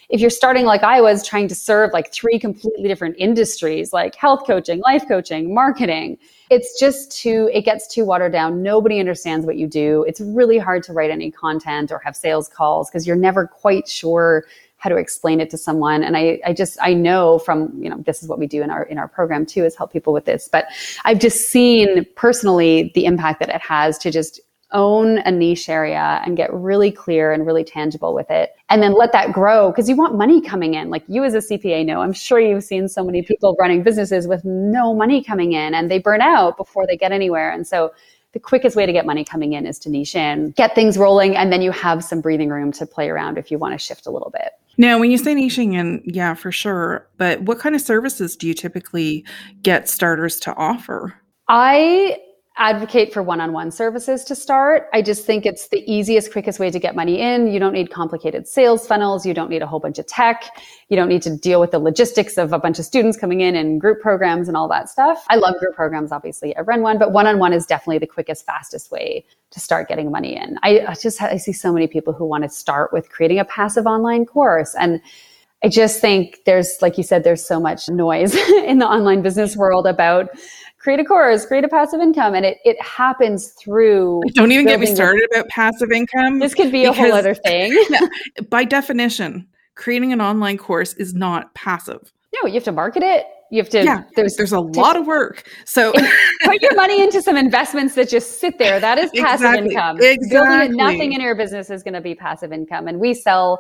if 0.10 0.22
you're 0.22 0.30
starting 0.30 0.66
like 0.66 0.84
I 0.84 1.02
was 1.02 1.26
trying 1.26 1.48
to 1.48 1.56
serve 1.56 1.94
like 1.94 2.14
three 2.14 2.38
completely 2.38 2.88
different 2.88 3.16
industries 3.18 3.92
like 3.92 4.14
health 4.14 4.46
coaching, 4.46 4.82
life 4.82 5.08
coaching, 5.08 5.52
marketing, 5.52 6.20
it's 6.52 6.80
just 6.80 7.12
too, 7.12 7.50
it 7.52 7.66
gets 7.66 7.88
too 7.88 8.06
watered 8.06 8.34
down. 8.34 8.62
Nobody 8.62 9.00
understands 9.00 9.44
what 9.44 9.56
you 9.56 9.66
do. 9.66 10.06
It's 10.08 10.22
really 10.22 10.60
hard 10.60 10.84
to 10.84 10.94
write 10.94 11.10
any 11.10 11.32
content 11.32 11.92
or 11.92 11.98
have 12.06 12.16
sales 12.16 12.50
calls 12.50 12.88
because 12.92 13.08
you're 13.08 13.16
never 13.16 13.48
quite 13.48 13.88
sure 13.88 14.46
how 14.82 14.90
to 14.90 14.96
explain 14.96 15.40
it 15.40 15.52
to 15.52 15.60
someone. 15.60 16.04
And 16.04 16.18
I, 16.18 16.40
I 16.44 16.54
just, 16.54 16.80
I 16.82 16.96
know 16.96 17.38
from, 17.38 17.72
you 17.80 17.88
know, 17.88 17.98
this 17.98 18.24
is 18.24 18.28
what 18.28 18.40
we 18.40 18.48
do 18.48 18.64
in 18.64 18.72
our, 18.72 18.82
in 18.84 18.98
our 18.98 19.08
program 19.08 19.46
too, 19.46 19.64
is 19.64 19.76
help 19.76 19.94
people 19.94 20.12
with 20.12 20.26
this. 20.26 20.50
But 20.52 20.66
I've 21.06 21.20
just 21.20 21.50
seen 21.50 22.04
personally 22.16 22.92
the 22.96 23.06
impact 23.06 23.42
that 23.42 23.50
it 23.50 23.62
has 23.62 24.00
to 24.00 24.10
just 24.10 24.42
own 24.72 25.20
a 25.20 25.30
niche 25.30 25.70
area 25.70 26.20
and 26.26 26.36
get 26.36 26.52
really 26.52 26.92
clear 26.92 27.32
and 27.32 27.46
really 27.46 27.64
tangible 27.64 28.16
with 28.16 28.32
it 28.32 28.56
and 28.70 28.82
then 28.82 28.94
let 28.94 29.12
that 29.12 29.34
grow 29.34 29.70
because 29.70 29.90
you 29.90 29.98
want 29.98 30.16
money 30.16 30.40
coming 30.40 30.76
in 30.76 30.90
like 30.90 31.04
you 31.08 31.26
as 31.26 31.34
a 31.34 31.40
cpa 31.40 31.86
know 31.86 32.00
i'm 32.00 32.14
sure 32.14 32.40
you've 32.40 32.64
seen 32.64 32.88
so 32.88 33.04
many 33.04 33.22
people 33.22 33.54
running 33.60 33.84
businesses 33.84 34.30
with 34.30 34.46
no 34.46 34.94
money 34.94 35.22
coming 35.22 35.52
in 35.52 35.76
and 35.76 35.92
they 35.92 36.00
burn 36.00 36.22
out 36.22 36.56
before 36.56 36.88
they 36.88 36.96
get 36.96 37.12
anywhere 37.12 37.52
and 37.52 37.68
so 37.68 37.92
the 38.32 38.40
quickest 38.40 38.78
way 38.78 38.86
to 38.86 38.94
get 38.94 39.06
money 39.06 39.26
coming 39.26 39.52
in 39.52 39.66
is 39.66 39.78
to 39.78 39.90
niche 39.90 40.16
in 40.16 40.52
get 40.52 40.74
things 40.74 40.98
rolling 40.98 41.36
and 41.36 41.52
then 41.52 41.62
you 41.62 41.72
have 41.72 42.02
some 42.02 42.22
breathing 42.22 42.48
room 42.48 42.72
to 42.72 42.86
play 42.86 43.10
around 43.10 43.38
if 43.38 43.52
you 43.52 43.58
want 43.58 43.74
to 43.74 43.78
shift 43.78 44.06
a 44.06 44.10
little 44.10 44.30
bit 44.30 44.54
now, 44.78 45.00
when 45.00 45.12
you 45.12 45.18
say 45.18 45.36
niching 45.36 45.74
in, 45.74 46.02
yeah, 46.06 46.34
for 46.34 46.52
sure. 46.52 47.08
But 47.18 47.42
what 47.42 47.60
kind 47.60 47.76
of 47.76 47.82
services 47.82 48.36
do 48.36 48.48
you 48.48 48.54
typically 48.54 49.26
get 49.62 49.90
starters 49.90 50.40
to 50.42 50.56
offer? 50.56 51.14
I 51.48 52.18
advocate 52.58 53.14
for 53.14 53.24
one-on-one 53.24 53.72
services 53.72 54.26
to 54.26 54.36
start. 54.36 54.90
I 54.94 55.02
just 55.02 55.26
think 55.26 55.46
it's 55.46 55.70
the 55.70 55.84
easiest, 55.92 56.32
quickest 56.32 56.60
way 56.60 56.70
to 56.70 56.80
get 56.80 56.96
money 56.96 57.20
in. 57.20 57.48
You 57.48 57.60
don't 57.60 57.72
need 57.72 57.92
complicated 57.92 58.48
sales 58.48 58.86
funnels. 58.86 59.26
You 59.26 59.34
don't 59.34 59.50
need 59.50 59.62
a 59.62 59.68
whole 59.68 59.80
bunch 59.80 60.00
of 60.00 60.06
tech. 60.06 60.44
You 60.90 60.98
don't 60.98 61.08
need 61.08 61.22
to 61.24 61.36
deal 61.36 61.62
with 61.62 61.72
the 61.72 61.80
logistics 61.80 62.38
of 62.38 62.52
a 62.52 62.60
bunch 62.60 62.78
of 62.78 62.86
students 62.86 63.18
coming 63.18 63.40
in 63.40 63.56
and 63.56 63.80
group 63.80 64.02
programs 64.02 64.50
and 64.50 64.58
all 64.58 64.68
that 64.68 64.90
stuff. 64.90 65.26
I 65.30 65.38
love 65.38 65.60
group 65.60 65.76
programs, 65.76 66.12
obviously. 66.12 66.56
I 66.58 66.62
run 66.62 66.82
one, 66.82 67.00
but 67.00 67.14
one-on-one 67.14 67.54
is 67.54 67.66
definitely 67.66 68.00
the 68.00 68.08
quickest, 68.08 68.46
fastest 68.46 68.92
way 68.92 69.26
to 69.52 69.60
start 69.60 69.88
getting 69.88 70.12
money 70.12 70.36
in. 70.36 70.60
I, 70.62 70.86
I 70.88 70.94
just, 70.94 71.22
I 71.22 71.38
see 71.38 71.54
so 71.54 71.72
many 71.72 71.88
people 71.88 72.12
who 72.12 72.26
want 72.26 72.44
to 72.44 72.50
start 72.50 72.92
with 72.92 73.10
creating 73.10 73.40
a 73.40 73.46
passive 73.46 73.86
online 73.86 74.26
course 74.26 74.76
and 74.76 75.02
I 75.64 75.70
just 75.70 76.02
think 76.02 76.40
there's, 76.46 76.82
like 76.82 76.98
you 76.98 77.04
said, 77.04 77.24
there's 77.24 77.46
so 77.46 77.60
much 77.60 77.88
noise 77.88 78.34
in 78.66 78.80
the 78.80 78.88
online 78.88 79.22
business 79.22 79.56
world 79.56 79.86
about 79.86 80.30
create 80.82 81.00
a 81.00 81.06
course, 81.06 81.46
create 81.46 81.64
a 81.64 81.70
passive 81.70 82.02
income. 82.02 82.34
And 82.34 82.46
it, 82.46 82.58
it 82.66 82.82
happens 82.82 83.52
through. 83.52 84.22
Don't 84.34 84.52
even 84.52 84.66
get 84.66 84.80
me 84.80 84.88
started 84.88 85.28
about 85.32 85.48
passive 85.50 85.92
income. 85.92 86.40
This 86.40 86.54
could 86.54 86.72
be 86.72 86.86
a 86.86 86.94
whole 86.94 87.14
other 87.14 87.36
thing. 87.36 87.78
by 88.50 88.64
definition, 88.64 89.48
creating 89.76 90.12
an 90.12 90.22
online 90.22 90.58
course 90.58 90.94
is 90.94 91.14
not 91.14 91.54
passive. 91.54 92.12
No, 92.34 92.48
you 92.48 92.56
have 92.56 92.64
to 92.64 92.72
market 92.72 93.04
it. 93.04 93.26
You 93.52 93.58
have 93.58 93.70
to. 93.70 93.84
Yeah, 93.84 94.04
there's 94.16 94.38
there's 94.38 94.54
a 94.54 94.62
lot 94.62 94.96
of 94.96 95.06
work. 95.06 95.44
So 95.66 95.92
put 96.44 96.62
your 96.62 96.74
money 96.76 97.04
into 97.04 97.22
some 97.22 97.36
investments 97.36 97.96
that 97.96 98.10
just 98.10 98.40
sit 98.40 98.58
there. 98.58 98.80
That 98.80 98.98
is 98.98 99.12
passive 99.12 99.48
exactly, 99.48 99.72
income. 99.72 99.98
Exactly. 100.02 100.30
Building 100.30 100.78
nothing 100.78 101.14
in 101.14 101.20
your 101.20 101.36
business 101.36 101.70
is 101.70 101.84
going 101.84 101.94
to 101.94 102.02
be 102.02 102.16
passive 102.16 102.54
income. 102.54 102.88
And 102.88 103.00
we 103.00 103.14
sell 103.14 103.60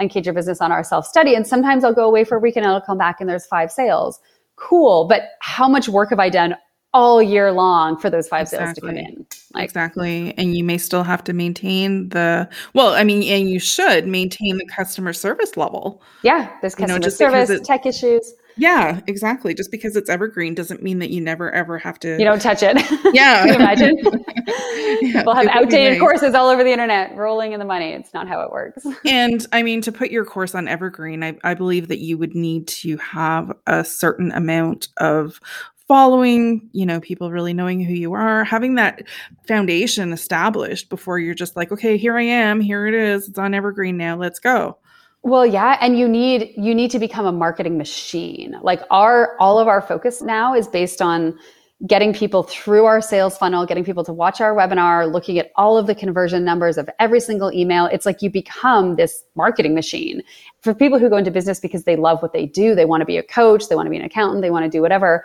Uncage 0.00 0.26
Your 0.26 0.34
Business 0.34 0.60
on 0.60 0.70
our 0.70 0.84
self 0.84 1.06
study. 1.06 1.34
And 1.34 1.44
sometimes 1.44 1.82
I'll 1.82 1.92
go 1.92 2.06
away 2.06 2.22
for 2.22 2.36
a 2.36 2.40
week 2.40 2.56
and 2.56 2.64
I'll 2.64 2.80
come 2.80 2.98
back 2.98 3.20
and 3.20 3.28
there's 3.28 3.46
five 3.46 3.72
sales 3.72 4.20
cool, 4.56 5.06
but 5.06 5.30
how 5.40 5.68
much 5.68 5.88
work 5.88 6.10
have 6.10 6.20
I 6.20 6.28
done 6.28 6.56
all 6.94 7.22
year 7.22 7.52
long 7.52 7.98
for 7.98 8.10
those 8.10 8.28
five 8.28 8.42
exactly. 8.42 8.66
sales 8.66 8.74
to 8.74 8.80
come 8.80 8.96
in? 8.96 9.26
Like, 9.54 9.64
exactly. 9.64 10.34
And 10.36 10.56
you 10.56 10.64
may 10.64 10.78
still 10.78 11.02
have 11.04 11.24
to 11.24 11.32
maintain 11.32 12.08
the, 12.10 12.48
well, 12.74 12.94
I 12.94 13.04
mean, 13.04 13.22
and 13.24 13.48
you 13.48 13.58
should 13.58 14.06
maintain 14.06 14.58
the 14.58 14.66
customer 14.66 15.12
service 15.12 15.56
level. 15.56 16.02
Yeah. 16.22 16.54
There's 16.60 16.74
customer 16.74 16.98
you 16.98 17.00
know, 17.00 17.08
service, 17.08 17.50
it, 17.50 17.64
tech 17.64 17.86
issues. 17.86 18.34
Yeah, 18.56 19.00
exactly. 19.06 19.54
Just 19.54 19.70
because 19.70 19.96
it's 19.96 20.10
evergreen 20.10 20.54
doesn't 20.54 20.82
mean 20.82 20.98
that 20.98 21.10
you 21.10 21.20
never 21.20 21.50
ever 21.50 21.78
have 21.78 21.98
to. 22.00 22.18
You 22.18 22.24
don't 22.24 22.42
touch 22.42 22.62
it. 22.62 22.76
Yeah. 23.12 23.44
Can 23.44 23.48
you 23.48 23.54
imagine? 23.54 23.96
yeah, 25.02 25.22
we'll 25.26 25.34
have 25.34 25.48
outdated 25.48 26.00
courses 26.00 26.34
all 26.34 26.48
over 26.48 26.64
the 26.64 26.72
internet 26.72 27.14
rolling 27.14 27.52
in 27.52 27.58
the 27.58 27.64
money. 27.66 27.90
It's 27.92 28.14
not 28.14 28.26
how 28.26 28.40
it 28.40 28.50
works. 28.50 28.86
and 29.04 29.46
I 29.52 29.62
mean, 29.62 29.82
to 29.82 29.92
put 29.92 30.10
your 30.10 30.24
course 30.24 30.54
on 30.54 30.66
evergreen, 30.66 31.22
I, 31.22 31.36
I 31.44 31.54
believe 31.54 31.88
that 31.88 31.98
you 31.98 32.16
would 32.16 32.34
need 32.34 32.68
to 32.68 32.96
have 32.98 33.52
a 33.66 33.84
certain 33.84 34.32
amount 34.32 34.88
of 34.96 35.40
following, 35.88 36.70
you 36.72 36.86
know, 36.86 37.00
people 37.00 37.30
really 37.30 37.52
knowing 37.52 37.82
who 37.84 37.92
you 37.92 38.14
are, 38.14 38.44
having 38.44 38.76
that 38.76 39.02
foundation 39.46 40.12
established 40.12 40.88
before 40.88 41.18
you're 41.18 41.34
just 41.34 41.54
like, 41.56 41.70
okay, 41.70 41.98
here 41.98 42.16
I 42.16 42.22
am, 42.22 42.60
here 42.60 42.86
it 42.86 42.94
is, 42.94 43.28
it's 43.28 43.38
on 43.38 43.52
evergreen 43.52 43.96
now, 43.98 44.16
let's 44.16 44.38
go. 44.38 44.78
Well, 45.24 45.46
yeah, 45.46 45.78
and 45.80 45.96
you 45.96 46.08
need 46.08 46.52
you 46.56 46.74
need 46.74 46.90
to 46.90 46.98
become 46.98 47.26
a 47.26 47.32
marketing 47.32 47.78
machine. 47.78 48.58
Like 48.62 48.82
our 48.90 49.36
all 49.38 49.58
of 49.58 49.68
our 49.68 49.80
focus 49.80 50.20
now 50.20 50.54
is 50.54 50.66
based 50.66 51.00
on 51.00 51.38
getting 51.86 52.12
people 52.12 52.44
through 52.44 52.84
our 52.84 53.00
sales 53.00 53.36
funnel, 53.36 53.66
getting 53.66 53.84
people 53.84 54.04
to 54.04 54.12
watch 54.12 54.40
our 54.40 54.54
webinar, 54.54 55.10
looking 55.10 55.38
at 55.38 55.50
all 55.56 55.76
of 55.76 55.86
the 55.86 55.94
conversion 55.94 56.44
numbers 56.44 56.78
of 56.78 56.88
every 57.00 57.20
single 57.20 57.52
email. 57.52 57.86
It's 57.86 58.06
like 58.06 58.22
you 58.22 58.30
become 58.30 58.96
this 58.96 59.24
marketing 59.34 59.74
machine. 59.74 60.22
For 60.60 60.74
people 60.74 60.98
who 60.98 61.08
go 61.08 61.16
into 61.16 61.30
business 61.30 61.58
because 61.58 61.84
they 61.84 61.96
love 61.96 62.22
what 62.22 62.32
they 62.32 62.46
do, 62.46 62.74
they 62.74 62.84
want 62.84 63.00
to 63.00 63.04
be 63.04 63.16
a 63.16 63.22
coach, 63.22 63.68
they 63.68 63.74
want 63.74 63.86
to 63.86 63.90
be 63.90 63.96
an 63.96 64.04
accountant, 64.04 64.42
they 64.42 64.50
want 64.50 64.64
to 64.64 64.70
do 64.70 64.80
whatever. 64.80 65.24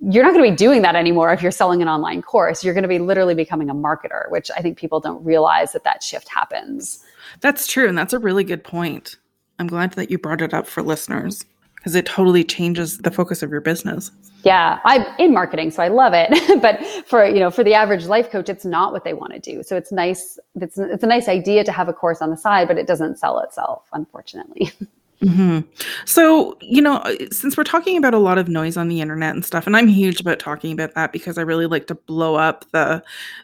You're 0.00 0.24
not 0.24 0.34
going 0.34 0.44
to 0.44 0.50
be 0.50 0.56
doing 0.56 0.82
that 0.82 0.96
anymore 0.96 1.32
if 1.32 1.40
you're 1.40 1.52
selling 1.52 1.80
an 1.80 1.88
online 1.88 2.20
course. 2.20 2.64
You're 2.64 2.74
going 2.74 2.82
to 2.82 2.88
be 2.88 2.98
literally 2.98 3.34
becoming 3.34 3.70
a 3.70 3.74
marketer, 3.74 4.30
which 4.30 4.50
I 4.54 4.60
think 4.60 4.76
people 4.76 5.00
don't 5.00 5.24
realize 5.24 5.72
that 5.72 5.84
that 5.84 6.02
shift 6.02 6.28
happens. 6.28 7.02
That's 7.40 7.66
true. 7.66 7.88
And 7.88 7.96
that's 7.96 8.12
a 8.12 8.18
really 8.18 8.44
good 8.44 8.64
point. 8.64 9.16
I'm 9.58 9.66
glad 9.66 9.92
that 9.92 10.10
you 10.10 10.18
brought 10.18 10.42
it 10.42 10.52
up 10.52 10.66
for 10.66 10.82
listeners 10.82 11.44
because 11.76 11.94
it 11.94 12.06
totally 12.06 12.44
changes 12.44 12.98
the 12.98 13.10
focus 13.10 13.42
of 13.42 13.50
your 13.50 13.60
business. 13.60 14.10
Yeah, 14.42 14.80
I'm 14.84 15.04
in 15.18 15.32
marketing, 15.32 15.70
so 15.70 15.82
I 15.82 15.88
love 15.88 16.12
it. 16.14 16.30
but 16.62 16.84
for 17.06 17.26
you 17.26 17.40
know, 17.40 17.50
for 17.50 17.62
the 17.64 17.74
average 17.74 18.06
life 18.06 18.30
coach, 18.30 18.48
it's 18.48 18.64
not 18.64 18.92
what 18.92 19.04
they 19.04 19.14
want 19.14 19.32
to 19.32 19.38
do. 19.38 19.62
So 19.62 19.76
it's 19.76 19.92
nice. 19.92 20.38
It's 20.60 20.78
it's 20.78 21.04
a 21.04 21.06
nice 21.06 21.28
idea 21.28 21.64
to 21.64 21.72
have 21.72 21.88
a 21.88 21.92
course 21.92 22.20
on 22.20 22.30
the 22.30 22.36
side, 22.36 22.68
but 22.68 22.78
it 22.78 22.86
doesn't 22.86 23.18
sell 23.18 23.38
itself, 23.40 23.84
unfortunately. 23.92 24.72
Mm-hmm. 25.20 25.60
So, 26.04 26.56
you 26.60 26.82
know, 26.82 27.02
since 27.30 27.56
we're 27.56 27.64
talking 27.64 27.96
about 27.96 28.14
a 28.14 28.18
lot 28.18 28.38
of 28.38 28.48
noise 28.48 28.76
on 28.76 28.88
the 28.88 29.00
internet 29.00 29.34
and 29.34 29.44
stuff, 29.44 29.66
and 29.66 29.76
I'm 29.76 29.88
huge 29.88 30.20
about 30.20 30.38
talking 30.38 30.72
about 30.72 30.94
that 30.94 31.12
because 31.12 31.38
I 31.38 31.42
really 31.42 31.66
like 31.66 31.86
to 31.86 31.94
blow 31.94 32.34
up 32.34 32.64
the 32.72 33.02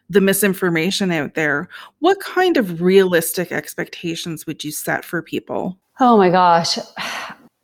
the 0.09 0.21
misinformation 0.21 1.11
out 1.13 1.35
there. 1.35 1.69
What 2.01 2.21
kind 2.21 2.57
of 2.57 2.83
realistic 2.83 3.53
expectations 3.53 4.47
would 4.47 4.65
you 4.65 4.73
set 4.73 5.05
for 5.05 5.23
people? 5.23 5.79
Oh 6.01 6.17
my 6.17 6.31
gosh. 6.31 6.79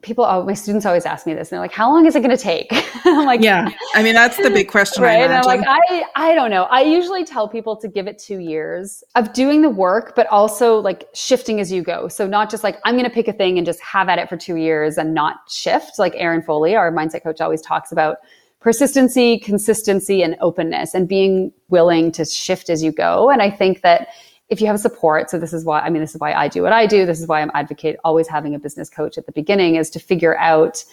People 0.03 0.25
my 0.45 0.55
students 0.55 0.85
always 0.85 1.07
ask 1.07 1.27
me 1.27 1.35
this 1.35 1.51
and 1.51 1.57
they're 1.57 1.61
like 1.61 1.73
how 1.73 1.91
long 1.91 2.07
is 2.07 2.15
it 2.15 2.21
going 2.21 2.37
to 2.37 2.43
take? 2.43 2.69
I'm 3.05 3.25
like 3.25 3.43
yeah. 3.43 3.71
I 3.95 4.03
mean 4.03 4.15
that's 4.15 4.37
the 4.37 4.51
big 4.51 4.69
question 4.69 5.03
right? 5.03 5.21
And 5.21 5.33
i'm 5.33 5.45
like 5.45 5.63
i 5.67 6.05
i 6.15 6.35
don't 6.35 6.51
know. 6.51 6.65
I 6.65 6.83
usually 6.83 7.25
tell 7.25 7.49
people 7.49 7.77
to 7.77 7.89
give 7.89 8.07
it 8.07 8.19
two 8.19 8.39
years 8.39 9.03
of 9.15 9.33
doing 9.33 9.63
the 9.63 9.71
work 9.71 10.15
but 10.15 10.27
also 10.29 10.79
like 10.79 11.09
shifting 11.15 11.61
as 11.61 11.73
you 11.73 11.83
go. 11.83 12.09
So 12.09 12.27
not 12.27 12.51
just 12.51 12.63
like 12.63 12.79
i'm 12.85 12.95
going 12.95 13.05
to 13.05 13.11
pick 13.11 13.29
a 13.29 13.33
thing 13.33 13.57
and 13.59 13.67
just 13.67 13.81
have 13.81 14.09
at 14.09 14.19
it 14.19 14.29
for 14.29 14.37
two 14.37 14.57
years 14.57 14.99
and 14.99 15.15
not 15.15 15.37
shift. 15.49 15.99
Like 15.99 16.15
erin 16.17 16.43
foley 16.43 16.77
our 16.77 16.93
mindset 16.93 17.23
coach 17.23 17.41
always 17.41 17.63
talks 17.63 17.91
about 17.91 18.19
persistency 18.61 19.39
consistency 19.39 20.23
and 20.23 20.37
openness 20.41 20.95
and 20.95 21.09
being 21.09 21.53
willing 21.69 22.13
to 22.13 22.25
shift 22.25 22.69
as 22.69 22.83
you 22.83 22.93
go. 22.93 23.31
And 23.31 23.41
i 23.41 23.51
think 23.51 23.83
that 23.83 24.09
if 24.49 24.61
you 24.61 24.67
have 24.69 24.79
support, 24.79 25.31
so 25.31 25.39
this 25.39 25.53
is 25.53 25.65
why, 25.65 25.81
I 25.81 25.91
mean, 25.91 26.01
this 26.01 26.15
is 26.15 26.21
why 26.21 26.33
I 26.33 26.49
do 26.49 26.63
what 26.63 26.73
I 26.73 26.87
do. 26.87 27.05
This 27.05 27.21
is 27.21 27.27
why 27.27 27.41
I'm 27.41 27.51
advocate 27.55 27.97
always 28.05 28.29
having 28.29 28.55
a 28.55 28.59
business 28.59 28.89
coach 28.89 29.19
at 29.19 29.27
the 29.27 29.33
beginning 29.33 29.75
is 29.75 29.91
to 29.91 29.99
figure 29.99 30.39
out 30.39 30.85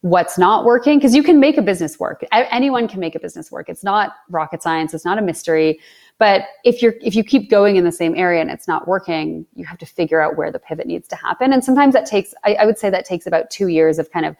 what's 0.00 0.36
not 0.36 0.64
working 0.64 0.98
because 0.98 1.14
you 1.14 1.22
can 1.22 1.38
make 1.38 1.56
a 1.56 1.62
business 1.62 2.00
work. 2.00 2.24
Anyone 2.32 2.88
can 2.88 2.98
make 2.98 3.14
a 3.14 3.20
business 3.20 3.52
work. 3.52 3.68
It's 3.68 3.84
not 3.84 4.14
rocket 4.30 4.62
science. 4.62 4.94
It's 4.94 5.04
not 5.04 5.18
a 5.18 5.22
mystery. 5.22 5.78
But 6.18 6.46
if 6.64 6.82
you're, 6.82 6.94
if 7.00 7.14
you 7.14 7.22
keep 7.22 7.50
going 7.50 7.76
in 7.76 7.84
the 7.84 7.92
same 7.92 8.14
area 8.16 8.40
and 8.40 8.50
it's 8.50 8.66
not 8.66 8.88
working, 8.88 9.46
you 9.54 9.64
have 9.64 9.78
to 9.78 9.86
figure 9.86 10.20
out 10.20 10.36
where 10.36 10.50
the 10.50 10.58
pivot 10.58 10.86
needs 10.86 11.06
to 11.08 11.16
happen. 11.16 11.52
And 11.52 11.64
sometimes 11.64 11.94
that 11.94 12.06
takes, 12.06 12.34
I, 12.44 12.54
I 12.54 12.66
would 12.66 12.78
say 12.78 12.90
that 12.90 13.04
takes 13.04 13.26
about 13.26 13.50
two 13.50 13.68
years 13.68 13.98
of 13.98 14.10
kind 14.10 14.26
of 14.26 14.36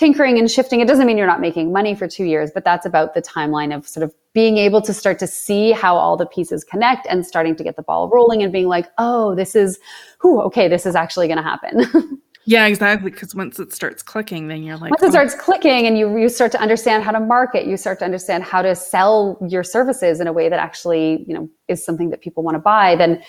tinkering 0.00 0.38
and 0.38 0.50
shifting. 0.50 0.80
It 0.80 0.88
doesn't 0.88 1.06
mean 1.06 1.18
you're 1.18 1.26
not 1.26 1.42
making 1.42 1.72
money 1.72 1.94
for 1.94 2.08
two 2.08 2.24
years, 2.24 2.50
but 2.54 2.64
that's 2.64 2.86
about 2.86 3.12
the 3.12 3.20
timeline 3.20 3.76
of 3.76 3.86
sort 3.86 4.02
of 4.02 4.14
being 4.32 4.56
able 4.56 4.80
to 4.80 4.94
start 4.94 5.18
to 5.18 5.26
see 5.26 5.72
how 5.72 5.94
all 5.94 6.16
the 6.16 6.24
pieces 6.24 6.64
connect 6.64 7.06
and 7.10 7.26
starting 7.26 7.54
to 7.56 7.62
get 7.62 7.76
the 7.76 7.82
ball 7.82 8.08
rolling 8.08 8.42
and 8.42 8.50
being 8.50 8.66
like, 8.66 8.86
oh, 8.96 9.34
this 9.34 9.54
is, 9.54 9.78
who 10.18 10.40
okay, 10.40 10.68
this 10.68 10.86
is 10.86 10.94
actually 10.94 11.26
going 11.26 11.36
to 11.36 11.42
happen. 11.42 12.18
yeah, 12.46 12.66
exactly. 12.66 13.10
Because 13.10 13.34
once 13.34 13.60
it 13.60 13.74
starts 13.74 14.02
clicking, 14.02 14.48
then 14.48 14.62
you're 14.62 14.78
like, 14.78 14.90
once 14.90 15.02
oh. 15.02 15.08
it 15.08 15.10
starts 15.10 15.34
clicking 15.34 15.86
and 15.86 15.98
you, 15.98 16.16
you 16.16 16.30
start 16.30 16.50
to 16.52 16.60
understand 16.62 17.04
how 17.04 17.12
to 17.12 17.20
market, 17.20 17.66
you 17.66 17.76
start 17.76 17.98
to 17.98 18.06
understand 18.06 18.42
how 18.42 18.62
to 18.62 18.74
sell 18.74 19.36
your 19.46 19.62
services 19.62 20.18
in 20.18 20.26
a 20.26 20.32
way 20.32 20.48
that 20.48 20.58
actually, 20.58 21.26
you 21.28 21.34
know, 21.34 21.46
is 21.68 21.84
something 21.84 22.08
that 22.08 22.22
people 22.22 22.42
want 22.42 22.54
to 22.54 22.60
buy, 22.60 22.96
then 22.96 23.22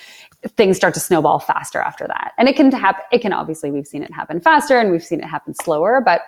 things 0.56 0.78
start 0.78 0.94
to 0.94 1.02
snowball 1.02 1.40
faster 1.40 1.80
after 1.82 2.08
that. 2.08 2.32
And 2.38 2.48
it 2.48 2.56
can 2.56 2.72
happen. 2.72 3.04
It 3.12 3.22
can 3.22 3.34
obviously, 3.34 3.72
we've 3.72 3.88
seen 3.88 4.04
it 4.04 4.14
happen 4.14 4.40
faster 4.40 4.80
and 4.80 4.90
we've 4.90 5.04
seen 5.04 5.20
it 5.20 5.26
happen 5.26 5.54
slower, 5.54 6.02
but 6.04 6.22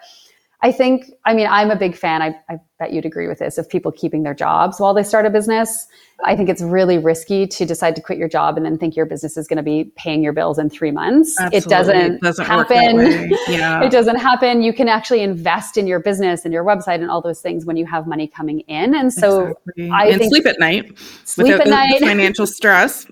I 0.63 0.71
think, 0.71 1.11
I 1.25 1.33
mean, 1.33 1.47
I'm 1.47 1.69
a 1.71 1.75
big 1.75 1.93
fan. 1.93 2.21
I, 2.21 2.33
I, 2.49 2.57
bet 2.79 2.93
you'd 2.93 3.05
agree 3.05 3.27
with 3.27 3.39
this 3.39 3.57
of 3.57 3.69
people 3.69 3.91
keeping 3.91 4.23
their 4.23 4.33
jobs 4.33 4.79
while 4.79 4.93
they 4.93 5.03
start 5.03 5.25
a 5.25 5.29
business. 5.29 5.87
I 6.23 6.37
think 6.37 6.47
it's 6.47 6.61
really 6.61 6.97
risky 6.97 7.45
to 7.47 7.65
decide 7.65 7.97
to 7.97 8.01
quit 8.01 8.17
your 8.17 8.29
job 8.29 8.55
and 8.55 8.65
then 8.65 8.77
think 8.77 8.95
your 8.95 9.05
business 9.05 9.35
is 9.35 9.45
going 9.45 9.57
to 9.57 9.63
be 9.63 9.91
paying 9.97 10.23
your 10.23 10.31
bills 10.31 10.57
in 10.57 10.69
three 10.69 10.91
months. 10.91 11.37
Absolutely. 11.37 11.57
It 11.57 11.69
doesn't, 11.69 12.13
it 12.15 12.21
doesn't 12.21 12.45
happen. 12.45 13.29
Yeah. 13.49 13.83
it 13.83 13.91
doesn't 13.91 14.15
happen. 14.15 14.61
You 14.61 14.71
can 14.71 14.87
actually 14.87 15.21
invest 15.21 15.77
in 15.77 15.85
your 15.85 15.99
business 15.99 16.45
and 16.45 16.53
your 16.53 16.63
website 16.63 17.01
and 17.01 17.11
all 17.11 17.21
those 17.21 17.41
things 17.41 17.65
when 17.65 17.75
you 17.75 17.85
have 17.85 18.07
money 18.07 18.27
coming 18.27 18.61
in. 18.61 18.95
And 18.95 19.13
so 19.13 19.47
exactly. 19.75 19.89
I 19.89 20.05
and 20.05 20.19
think 20.19 20.33
sleep 20.33 20.45
at 20.45 20.59
night. 20.59 20.97
Sleep 21.25 21.59
at 21.59 21.67
night. 21.67 21.99
Financial 21.99 22.47
stress. 22.47 23.05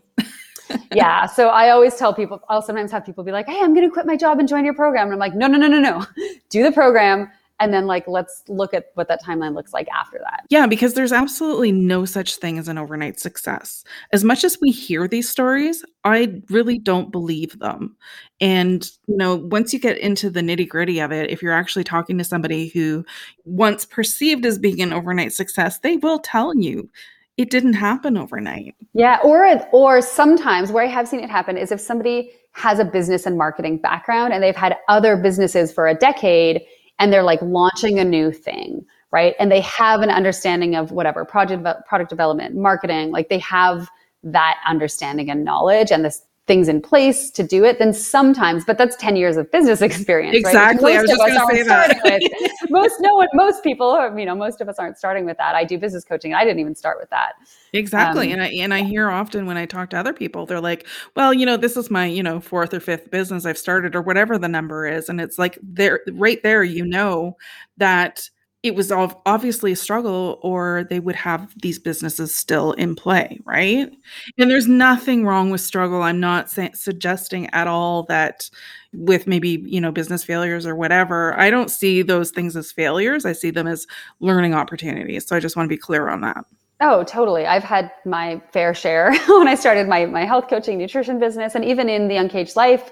yeah. 0.94 1.26
So 1.26 1.50
I 1.50 1.70
always 1.72 1.96
tell 1.96 2.14
people, 2.14 2.42
I'll 2.48 2.62
sometimes 2.62 2.92
have 2.92 3.06
people 3.06 3.26
be 3.26 3.34
like, 3.34 3.48
Hey, 3.48 3.60
I'm 3.62 3.74
going 3.74 3.86
to 3.86 3.92
quit 3.92 4.06
my 4.06 4.16
job 4.16 4.40
and 4.40 4.48
join 4.48 4.64
your 4.64 4.74
program. 4.74 5.08
And 5.08 5.14
I'm 5.14 5.20
like, 5.20 5.36
no, 5.36 5.48
no, 5.48 5.58
no, 5.58 5.68
no, 5.68 5.80
no. 5.80 6.06
Do 6.50 6.64
the 6.64 6.72
program 6.72 7.30
and 7.62 7.74
then 7.74 7.86
like 7.86 8.08
let's 8.08 8.44
look 8.48 8.74
at 8.74 8.88
what 8.96 9.08
that 9.08 9.24
timeline 9.24 9.54
looks 9.54 9.72
like 9.72 9.88
after 9.90 10.20
that. 10.20 10.46
Yeah 10.50 10.68
because 10.68 10.96
there's 10.96 11.14
absolutely 11.14 11.72
no 11.72 12.04
such 12.04 12.36
thing 12.36 12.58
as 12.58 12.68
an 12.68 12.78
overnight 12.78 13.20
success. 13.20 13.86
As 14.12 14.24
much 14.24 14.44
as 14.44 14.58
we 14.60 14.72
hear 14.72 15.08
these 15.08 15.30
stories 15.30 15.86
i 16.04 16.34
really 16.50 16.80
don't 16.80 17.12
believe 17.12 17.58
them. 17.60 17.96
And 18.42 18.90
you 19.08 19.16
know 19.16 19.36
once 19.36 19.72
you 19.72 19.80
get 19.80 19.98
into 20.00 20.30
the 20.30 20.42
nitty 20.42 20.68
gritty 20.68 21.00
of 21.00 21.12
it 21.12 21.30
if 21.30 21.42
you're 21.42 21.54
actually 21.54 21.86
talking 21.86 22.18
to 22.18 22.24
somebody 22.24 22.68
who 22.70 23.06
once 23.46 23.86
perceived 23.86 24.46
as 24.46 24.60
being 24.60 24.82
an 24.82 24.92
overnight 24.92 25.32
success 25.32 25.80
they 25.80 25.98
will 25.98 26.20
tell 26.20 26.56
you 26.58 26.90
it 27.38 27.50
didn't 27.50 27.74
happen 27.74 28.18
overnight. 28.18 28.76
Yeah, 28.94 29.20
or 29.24 29.48
or 29.72 30.02
sometimes 30.02 30.72
where 30.72 30.84
I 30.84 30.88
have 30.88 31.08
seen 31.08 31.22
it 31.22 31.30
happen 31.30 31.58
is 31.58 31.72
if 31.72 31.80
somebody 31.80 32.32
has 32.54 32.80
a 32.80 32.86
business 32.86 33.26
and 33.26 33.38
marketing 33.38 33.78
background 33.78 34.34
and 34.34 34.44
they've 34.44 34.56
had 34.56 34.76
other 34.90 35.16
businesses 35.16 35.72
for 35.72 35.88
a 35.88 35.96
decade 35.96 36.62
and 37.00 37.12
they're 37.12 37.24
like 37.24 37.42
launching 37.42 38.00
a 38.00 38.06
new 38.06 38.32
thing, 38.32 38.86
right? 39.12 39.36
And 39.40 39.52
they 39.52 39.62
have 39.62 40.02
an 40.02 40.10
understanding 40.10 40.76
of 40.76 40.92
whatever 40.92 41.26
project 41.26 41.64
product 41.88 42.10
development, 42.10 42.56
marketing, 42.56 43.12
like 43.12 43.30
they 43.30 43.40
have 43.40 43.90
that 44.24 44.58
understanding 44.68 45.30
and 45.32 45.44
knowledge 45.44 45.92
and 45.92 46.06
this 46.06 46.24
things 46.52 46.68
in 46.68 46.82
place 46.82 47.32
to 47.32 47.44
do 47.44 47.64
it, 47.64 47.80
then 47.80 47.94
sometimes, 47.94 48.66
but 48.66 48.78
that's 48.78 48.98
10 48.98 49.16
years 49.16 49.38
of 49.38 49.50
business 49.54 49.82
experience. 49.90 50.36
Exactly. 50.36 50.98
Right? 50.98 51.08
Most 51.08 51.22
I 51.22 51.30
was 51.30 51.34
just 51.34 51.48
going 51.48 51.58
to 51.58 51.64
say 51.64 51.64
that. 51.64 52.22
with, 52.60 52.70
most, 52.70 52.96
no 53.00 53.16
one, 53.16 53.30
most 53.34 53.64
people, 53.64 54.18
you 54.18 54.26
know, 54.26 54.36
most 54.36 54.60
of 54.60 54.68
us 54.68 54.78
aren't 54.78 54.98
starting 54.98 55.24
with 55.24 55.38
that. 55.38 55.56
I 55.56 55.64
do 55.64 55.78
business 55.78 56.04
coaching. 56.04 56.34
I 56.34 56.44
didn't 56.44 56.60
even 56.60 56.76
start 56.76 56.98
with 57.00 57.10
that. 57.10 57.36
Exactly. 57.72 58.28
Um, 58.28 58.34
and 58.34 58.44
I, 58.44 58.48
and 58.48 58.74
I 58.74 58.84
hear 58.84 59.10
often 59.10 59.46
when 59.46 59.56
I 59.56 59.66
talk 59.66 59.92
to 59.92 59.98
other 59.98 60.12
people, 60.12 60.46
they're 60.46 60.60
like, 60.60 60.86
well, 61.16 61.34
you 61.34 61.46
know, 61.46 61.56
this 61.56 61.78
is 61.78 61.90
my, 61.90 62.06
you 62.06 62.22
know, 62.22 62.42
fourth 62.42 62.74
or 62.74 62.82
fifth 62.82 63.10
business 63.12 63.46
I've 63.46 63.58
started 63.58 63.96
or 63.96 64.02
whatever 64.02 64.38
the 64.38 64.50
number 64.50 64.86
is. 64.86 65.08
And 65.08 65.22
it's 65.22 65.40
like 65.40 65.58
there, 65.64 66.02
right 66.12 66.44
there, 66.44 66.66
you 66.66 66.86
know, 66.86 67.38
that 67.78 68.30
it 68.64 68.76
was 68.76 68.92
obviously 68.92 69.72
a 69.72 69.76
struggle 69.76 70.40
or 70.44 70.86
they 70.90 71.00
would 71.00 71.16
have 71.16 71.52
these 71.62 71.80
businesses 71.80 72.34
still 72.34 72.74
in 72.74 72.96
play 72.96 73.40
right? 73.46 73.92
And 74.38 74.52
there's 74.52 74.68
nothing 74.68 75.26
wrong 75.26 75.50
with 75.50 75.62
struggle. 75.62 76.04
I'm 76.04 76.20
not 76.20 76.50
sa- 76.50 76.70
suggesting 76.74 77.50
at 77.54 77.68
all 77.68 78.04
that 78.04 78.50
with 78.94 79.26
maybe 79.26 79.64
you 79.66 79.80
know 79.80 79.92
business 79.92 80.22
failures 80.22 80.66
or 80.66 80.76
whatever 80.76 81.34
i 81.40 81.50
don't 81.50 81.72
see 81.72 82.02
those 82.02 82.30
things 82.32 82.58
as 82.58 82.74
failures. 82.74 83.26
I 83.26 83.32
see 83.32 83.50
them 83.50 83.66
as 83.68 83.88
learning 84.20 84.54
opportunities. 84.54 85.26
So 85.26 85.36
i 85.36 85.40
just 85.40 85.56
want 85.56 85.68
to 85.68 85.74
be 85.74 85.78
clear 85.78 86.10
on 86.10 86.22
that. 86.22 86.46
Oh, 86.82 87.04
totally. 87.04 87.46
I've 87.46 87.64
had 87.64 87.92
my 88.06 88.42
fair 88.52 88.74
share 88.74 89.14
when 89.28 89.48
I 89.48 89.54
started 89.54 89.88
my, 89.88 90.08
my 90.08 90.26
health 90.26 90.48
coaching 90.50 90.80
nutrition 90.80 91.20
business 91.20 91.54
and 91.54 91.64
even 91.64 91.90
in 91.90 92.08
the 92.08 92.18
Uncaged 92.18 92.56
Life 92.56 92.92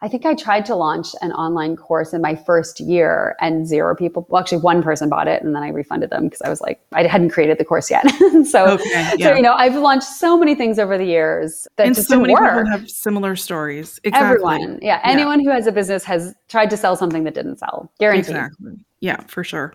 I 0.00 0.08
think 0.08 0.24
I 0.24 0.34
tried 0.34 0.64
to 0.66 0.76
launch 0.76 1.08
an 1.22 1.32
online 1.32 1.74
course 1.74 2.12
in 2.12 2.20
my 2.20 2.36
first 2.36 2.78
year 2.78 3.34
and 3.40 3.66
zero 3.66 3.96
people, 3.96 4.26
well, 4.28 4.40
actually 4.40 4.58
one 4.58 4.80
person 4.80 5.08
bought 5.08 5.26
it 5.26 5.42
and 5.42 5.54
then 5.56 5.62
I 5.62 5.70
refunded 5.70 6.10
them 6.10 6.24
because 6.24 6.40
I 6.42 6.48
was 6.48 6.60
like, 6.60 6.80
I 6.92 7.04
hadn't 7.06 7.30
created 7.30 7.58
the 7.58 7.64
course 7.64 7.90
yet. 7.90 8.08
so, 8.46 8.66
okay, 8.66 9.14
yeah. 9.16 9.30
so, 9.30 9.34
you 9.34 9.42
know, 9.42 9.54
I've 9.54 9.74
launched 9.74 10.06
so 10.06 10.38
many 10.38 10.54
things 10.54 10.78
over 10.78 10.96
the 10.96 11.04
years 11.04 11.66
that 11.76 11.86
and 11.86 11.96
just 11.96 12.08
so 12.08 12.20
many 12.20 12.32
work. 12.32 12.58
people 12.58 12.70
have 12.70 12.88
similar 12.88 13.34
stories. 13.34 13.98
Exactly. 14.04 14.26
Everyone. 14.28 14.78
Yeah. 14.80 15.00
Anyone 15.02 15.40
yeah. 15.40 15.50
who 15.50 15.54
has 15.56 15.66
a 15.66 15.72
business 15.72 16.04
has 16.04 16.32
tried 16.48 16.70
to 16.70 16.76
sell 16.76 16.94
something 16.94 17.24
that 17.24 17.34
didn't 17.34 17.58
sell. 17.58 17.90
Guaranteed. 17.98 18.36
Exactly. 18.36 18.72
Yeah, 19.00 19.20
for 19.28 19.44
sure. 19.44 19.74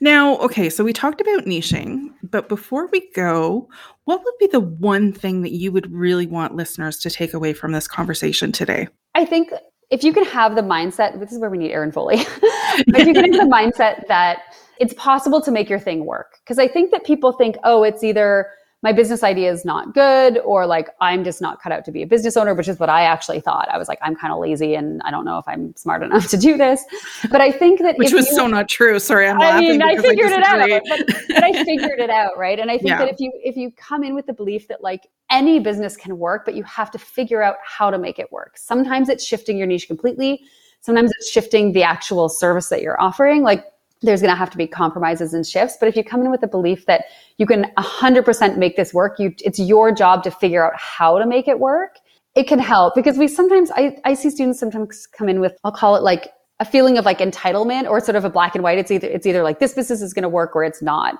Now, 0.00 0.38
okay, 0.38 0.68
so 0.68 0.82
we 0.82 0.92
talked 0.92 1.20
about 1.20 1.44
niching, 1.44 2.08
but 2.22 2.48
before 2.48 2.88
we 2.88 3.10
go, 3.12 3.68
what 4.04 4.22
would 4.24 4.34
be 4.40 4.48
the 4.48 4.60
one 4.60 5.12
thing 5.12 5.42
that 5.42 5.52
you 5.52 5.70
would 5.72 5.90
really 5.92 6.26
want 6.26 6.56
listeners 6.56 6.98
to 6.98 7.10
take 7.10 7.32
away 7.32 7.52
from 7.52 7.72
this 7.72 7.86
conversation 7.86 8.52
today? 8.52 8.88
I 9.14 9.24
think 9.24 9.52
if 9.90 10.02
you 10.02 10.12
can 10.12 10.24
have 10.24 10.56
the 10.56 10.62
mindset, 10.62 11.20
this 11.20 11.32
is 11.32 11.38
where 11.38 11.50
we 11.50 11.58
need 11.58 11.70
Erin 11.70 11.92
Foley. 11.92 12.16
if 12.78 13.06
you 13.06 13.14
can 13.14 13.32
have 13.32 13.48
the 13.48 13.50
mindset 13.50 14.06
that 14.08 14.38
it's 14.78 14.94
possible 14.94 15.40
to 15.40 15.50
make 15.50 15.70
your 15.70 15.78
thing 15.78 16.04
work. 16.04 16.38
Because 16.44 16.58
I 16.58 16.68
think 16.68 16.90
that 16.90 17.04
people 17.04 17.32
think, 17.32 17.56
oh, 17.64 17.82
it's 17.82 18.02
either 18.02 18.48
my 18.86 18.92
business 18.92 19.24
idea 19.24 19.50
is 19.50 19.64
not 19.64 19.94
good 19.94 20.38
or 20.44 20.64
like 20.64 20.90
I'm 21.00 21.24
just 21.24 21.40
not 21.40 21.60
cut 21.60 21.72
out 21.72 21.84
to 21.86 21.90
be 21.90 22.02
a 22.02 22.06
business 22.06 22.36
owner, 22.36 22.54
which 22.54 22.68
is 22.68 22.78
what 22.78 22.88
I 22.88 23.02
actually 23.02 23.40
thought. 23.40 23.68
I 23.68 23.78
was 23.78 23.88
like, 23.88 23.98
I'm 24.00 24.14
kind 24.14 24.32
of 24.32 24.38
lazy 24.38 24.76
and 24.76 25.02
I 25.04 25.10
don't 25.10 25.24
know 25.24 25.38
if 25.38 25.48
I'm 25.48 25.74
smart 25.74 26.04
enough 26.04 26.28
to 26.28 26.36
do 26.36 26.56
this. 26.56 26.84
But 27.28 27.40
I 27.40 27.50
think 27.50 27.80
that 27.80 27.98
which 27.98 28.12
was 28.12 28.28
you, 28.28 28.36
so 28.36 28.46
not 28.46 28.68
true. 28.68 29.00
Sorry, 29.00 29.26
I'm 29.26 29.40
I 29.40 29.58
mean, 29.58 29.82
I 29.82 29.96
figured 29.96 30.30
I 30.30 30.36
it 30.36 30.44
out, 30.44 30.82
but, 30.88 31.06
but, 31.26 31.42
I 31.42 31.64
figured 31.64 31.98
it 31.98 32.10
out, 32.10 32.38
right? 32.38 32.60
And 32.60 32.70
I 32.70 32.78
think 32.78 32.90
yeah. 32.90 32.98
that 32.98 33.08
if 33.08 33.18
you 33.18 33.32
if 33.42 33.56
you 33.56 33.72
come 33.72 34.04
in 34.04 34.14
with 34.14 34.26
the 34.26 34.32
belief 34.32 34.68
that 34.68 34.84
like 34.84 35.08
any 35.30 35.58
business 35.58 35.96
can 35.96 36.16
work, 36.16 36.44
but 36.44 36.54
you 36.54 36.62
have 36.62 36.92
to 36.92 36.98
figure 36.98 37.42
out 37.42 37.56
how 37.64 37.90
to 37.90 37.98
make 37.98 38.20
it 38.20 38.30
work. 38.30 38.56
Sometimes 38.56 39.08
it's 39.08 39.26
shifting 39.26 39.58
your 39.58 39.66
niche 39.66 39.88
completely. 39.88 40.44
Sometimes 40.80 41.10
it's 41.18 41.28
shifting 41.28 41.72
the 41.72 41.82
actual 41.82 42.28
service 42.28 42.68
that 42.68 42.82
you're 42.82 43.00
offering. 43.02 43.42
Like 43.42 43.64
there's 44.02 44.20
going 44.20 44.32
to 44.32 44.36
have 44.36 44.50
to 44.50 44.58
be 44.58 44.66
compromises 44.66 45.34
and 45.34 45.46
shifts. 45.46 45.76
But 45.78 45.88
if 45.88 45.96
you 45.96 46.04
come 46.04 46.22
in 46.22 46.30
with 46.30 46.40
the 46.40 46.46
belief 46.46 46.86
that 46.86 47.06
you 47.38 47.46
can 47.46 47.66
100% 47.78 48.58
make 48.58 48.76
this 48.76 48.92
work, 48.92 49.18
you, 49.18 49.34
it's 49.44 49.58
your 49.58 49.92
job 49.92 50.22
to 50.24 50.30
figure 50.30 50.66
out 50.66 50.78
how 50.78 51.18
to 51.18 51.26
make 51.26 51.48
it 51.48 51.58
work. 51.58 51.96
It 52.34 52.46
can 52.46 52.58
help 52.58 52.94
because 52.94 53.16
we 53.16 53.28
sometimes, 53.28 53.70
I, 53.74 53.98
I 54.04 54.14
see 54.14 54.28
students 54.28 54.60
sometimes 54.60 55.06
come 55.06 55.28
in 55.28 55.40
with, 55.40 55.56
I'll 55.64 55.72
call 55.72 55.96
it 55.96 56.02
like 56.02 56.32
a 56.60 56.64
feeling 56.64 56.98
of 56.98 57.04
like 57.04 57.18
entitlement 57.18 57.88
or 57.88 58.00
sort 58.00 58.16
of 58.16 58.24
a 58.24 58.30
black 58.30 58.54
and 58.54 58.62
white. 58.62 58.78
It's 58.78 58.90
either, 58.90 59.08
it's 59.08 59.26
either 59.26 59.42
like 59.42 59.58
this 59.58 59.72
business 59.72 60.02
is 60.02 60.12
going 60.12 60.22
to 60.22 60.28
work 60.28 60.54
or 60.54 60.62
it's 60.62 60.82
not 60.82 61.18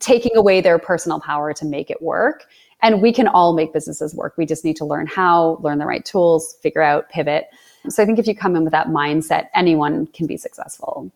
taking 0.00 0.36
away 0.36 0.60
their 0.60 0.78
personal 0.78 1.20
power 1.20 1.52
to 1.52 1.64
make 1.64 1.90
it 1.90 2.00
work. 2.00 2.44
And 2.82 3.02
we 3.02 3.12
can 3.12 3.26
all 3.26 3.54
make 3.54 3.72
businesses 3.72 4.14
work. 4.14 4.34
We 4.36 4.46
just 4.46 4.64
need 4.64 4.76
to 4.76 4.84
learn 4.84 5.06
how, 5.06 5.58
learn 5.62 5.78
the 5.78 5.86
right 5.86 6.04
tools, 6.04 6.56
figure 6.62 6.82
out, 6.82 7.08
pivot. 7.08 7.46
So 7.88 8.02
I 8.02 8.06
think 8.06 8.18
if 8.18 8.26
you 8.26 8.36
come 8.36 8.54
in 8.56 8.64
with 8.64 8.72
that 8.72 8.88
mindset, 8.88 9.48
anyone 9.54 10.06
can 10.08 10.26
be 10.26 10.36
successful. 10.36 11.10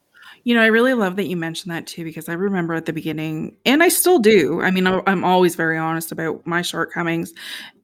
You 0.44 0.55
know, 0.55 0.62
I 0.62 0.66
really 0.66 0.94
love 0.94 1.16
that 1.16 1.26
you 1.26 1.37
mentioned 1.37 1.72
that 1.72 1.87
too, 1.87 2.05
because 2.05 2.28
I 2.28 2.33
remember 2.35 2.74
at 2.74 2.87
the 2.87 2.92
beginning, 2.92 3.57
and 3.64 3.83
I 3.83 3.88
still 3.88 4.18
do. 4.18 4.61
I 4.61 4.70
mean, 4.70 4.87
I'm 4.87 5.24
always 5.24 5.55
very 5.55 5.78
honest 5.78 6.11
about 6.12 6.46
my 6.46 6.62
shortcomings. 6.62 7.33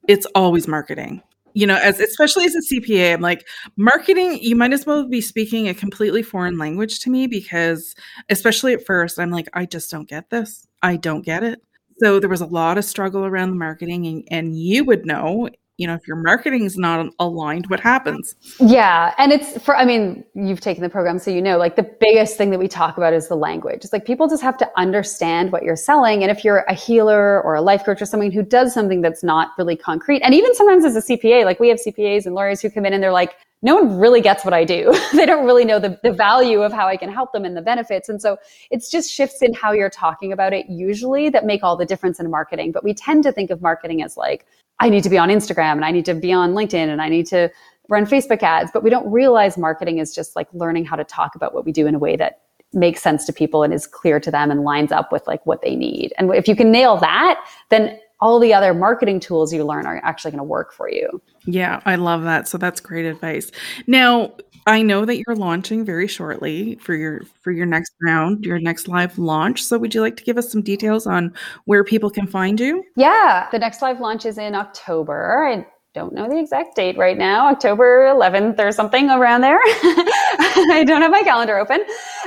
It's 0.09 0.27
always 0.35 0.67
marketing. 0.69 1.23
you 1.55 1.67
know, 1.67 1.77
as 1.77 1.99
especially 2.01 2.45
as 2.45 2.55
a 2.55 2.61
CPA, 2.75 3.15
I'm 3.15 3.21
like, 3.21 3.47
marketing, 3.77 4.39
you 4.43 4.55
might 4.55 4.73
as 4.73 4.87
well 4.87 5.09
be 5.09 5.21
speaking 5.21 5.69
a 5.69 5.75
completely 5.75 6.23
foreign 6.23 6.59
language 6.59 7.01
to 7.01 7.11
me 7.11 7.27
because, 7.27 7.95
especially 8.29 8.75
at 8.75 8.87
first, 8.87 9.19
I'm 9.19 9.31
like, 9.31 9.49
I 9.55 9.67
just 9.67 9.91
don't 9.91 10.09
get 10.09 10.31
this. 10.31 10.67
I 10.83 10.97
don't 10.97 11.23
get 11.25 11.43
it. 11.43 11.61
So 12.01 12.21
there 12.21 12.29
was 12.29 12.41
a 12.43 12.47
lot 12.47 12.79
of 12.79 12.85
struggle 12.85 13.25
around 13.25 13.51
the 13.51 13.57
marketing, 13.57 14.07
and, 14.07 14.25
and 14.31 14.59
you 14.59 14.85
would 14.85 15.05
know 15.07 15.49
you 15.79 15.87
know, 15.87 15.95
if 15.95 16.07
your 16.09 16.17
marketing 16.17 16.65
is 16.65 16.77
not 16.77 17.07
aligned, 17.21 17.69
what 17.69 17.79
happens? 17.79 18.35
Yeah. 18.59 19.15
And 19.17 19.33
it's 19.33 19.63
for, 19.63 19.77
I 19.77 19.85
mean, 19.85 20.25
you've 20.35 20.61
taken 20.61 20.83
the 20.83 20.91
program, 20.91 21.21
so 21.21 21.31
you 21.31 21.41
know, 21.41 21.57
like 21.57 21.77
the 21.77 21.85
biggest 21.85 22.37
thing 22.37 22.51
that 22.51 22.59
we 22.59 22.67
talk 22.67 22.97
about 22.97 23.13
is 23.13 23.29
the 23.29 23.37
language. 23.37 23.85
It's 23.85 23.93
like 23.93 24.05
people 24.05 24.29
just 24.29 24.43
have 24.43 24.59
to 24.59 24.69
understand 24.77 25.53
what 25.53 25.63
you're 25.63 25.77
selling. 25.77 26.23
And 26.23 26.33
if 26.33 26.45
you're 26.45 26.65
a 26.69 26.75
healer 26.75 27.41
or 27.43 27.55
a 27.55 27.63
life 27.63 27.85
coach 27.85 28.03
or 28.03 28.07
someone 28.07 28.33
who 28.33 28.43
does 28.43 28.75
something 28.75 29.03
that's 29.03 29.23
not 29.23 29.53
really 29.57 29.77
concrete, 29.77 30.21
and 30.23 30.35
even 30.35 30.53
sometimes 30.57 30.85
as 30.85 30.97
a 30.97 31.01
CPA, 31.01 31.45
like 31.45 31.61
we 31.61 31.69
have 31.69 31.79
CPAs 31.79 32.27
and 32.27 32.35
lawyers 32.35 32.61
who 32.61 32.71
come 32.71 32.85
in 32.85 32.93
and 32.93 33.01
they're 33.01 33.13
like, 33.13 33.37
no 33.63 33.77
one 33.77 33.99
really 33.99 34.21
gets 34.21 34.45
what 34.45 34.55
I 34.55 34.65
do. 34.65 34.93
they 35.13 35.27
don't 35.27 35.45
really 35.45 35.65
know 35.65 35.79
the, 35.79 35.99
the 36.03 36.13
value 36.13 36.63
of 36.63 36.73
how 36.73 36.89
I 36.89 36.97
can 36.97 37.11
help 37.11 37.33
them 37.33 37.45
and 37.45 37.57
the 37.57 37.63
benefits. 37.63 38.09
And 38.09 38.21
so 38.21 38.37
it's 38.73 38.91
just 38.91 39.11
shifts 39.13 39.43
in 39.43 39.53
how 39.53 39.73
you're 39.73 39.91
talking 39.91 40.33
about 40.33 40.53
it 40.53 40.67
usually 40.69 41.29
that 41.31 41.45
make 41.45 41.63
all 41.63 41.77
the 41.77 41.87
difference 41.87 42.19
in 42.19 42.29
marketing. 42.31 42.73
But 42.73 42.83
we 42.83 42.95
tend 42.95 43.23
to 43.25 43.33
think 43.33 43.51
of 43.51 43.63
marketing 43.63 44.03
as 44.03 44.17
like, 44.17 44.45
I 44.81 44.89
need 44.89 45.03
to 45.05 45.11
be 45.11 45.19
on 45.19 45.29
Instagram 45.29 45.73
and 45.73 45.85
I 45.85 45.91
need 45.91 46.05
to 46.07 46.15
be 46.15 46.33
on 46.33 46.53
LinkedIn 46.53 46.89
and 46.89 47.03
I 47.03 47.09
need 47.09 47.27
to 47.27 47.51
run 47.89 48.07
Facebook 48.07 48.43
ads. 48.43 48.71
But 48.73 48.83
we 48.83 48.91
don't 48.91 49.11
realize 49.11 49.59
marketing 49.59 49.99
is 49.99 50.15
just 50.15 50.37
like 50.37 50.49
learning 50.53 50.85
how 50.85 50.97
to 50.97 51.05
talk 51.05 51.35
about 51.35 51.55
what 51.55 51.65
we 51.65 51.73
do 51.73 51.87
in 51.87 51.95
a 51.95 51.99
way 51.99 52.17
that 52.17 52.41
makes 52.73 53.01
sense 53.01 53.25
to 53.25 53.33
people 53.33 53.63
and 53.63 53.73
is 53.73 53.87
clear 53.87 54.21
to 54.21 54.31
them 54.31 54.51
and 54.51 54.63
lines 54.63 54.93
up 54.93 55.11
with 55.11 55.27
like 55.27 55.45
what 55.47 55.63
they 55.63 55.75
need. 55.75 56.13
And 56.19 56.33
if 56.35 56.47
you 56.47 56.55
can 56.55 56.71
nail 56.71 56.97
that, 56.99 57.43
then 57.71 57.99
all 58.21 58.41
the 58.41 58.53
other 58.53 58.75
marketing 58.75 59.21
tools 59.21 59.53
you 59.53 59.65
learn 59.65 59.87
are 59.87 60.01
actually 60.03 60.31
going 60.31 60.39
to 60.39 60.45
work 60.45 60.73
for 60.73 60.91
you. 60.91 61.21
Yeah, 61.47 61.81
I 61.85 61.97
love 61.97 62.25
that. 62.25 62.49
So 62.49 62.59
that's 62.59 62.81
great 62.81 63.07
advice. 63.07 63.51
Now, 63.87 64.35
I 64.67 64.83
know 64.83 65.05
that 65.05 65.17
you're 65.19 65.37
launching 65.37 65.85
very 65.85 66.07
shortly 66.07 66.75
for 66.77 66.95
your 66.95 67.23
for 67.41 67.53
your 67.53 67.65
next 67.65 67.95
round, 68.03 68.45
your 68.45 68.59
next 68.59 68.87
live 68.87 69.19
launch. 69.19 69.65
So 69.65 69.79
would 69.79 69.95
you 69.95 70.03
like 70.03 70.17
to 70.17 70.25
give 70.25 70.37
us 70.37 70.53
some 70.53 70.61
details 70.61 71.07
on 71.07 71.33
where 71.65 71.85
people 71.85 72.11
can 72.11 72.27
find 72.27 72.61
you? 72.61 72.85
Yeah, 72.97 73.49
the 73.51 73.59
next 73.59 73.81
live 73.81 74.01
launch 74.01 74.27
is 74.27 74.37
in 74.37 74.55
October. 74.55 75.47
I 75.47 75.67
don't 75.95 76.13
know 76.13 76.29
the 76.29 76.39
exact 76.39 76.77
date 76.77 76.99
right 76.99 77.17
now, 77.17 77.49
October 77.49 78.13
11th 78.15 78.59
or 78.59 78.71
something 78.73 79.09
around 79.09 79.41
there. 79.41 79.59
I 79.63 80.85
don't 80.87 81.01
have 81.01 81.11
my 81.11 81.23
calendar 81.23 81.59
open. 81.59 81.81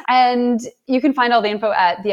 And 0.08 0.60
you 0.88 1.00
can 1.00 1.14
find 1.14 1.32
all 1.32 1.42
the 1.42 1.50
info 1.50 1.72
at 1.72 2.04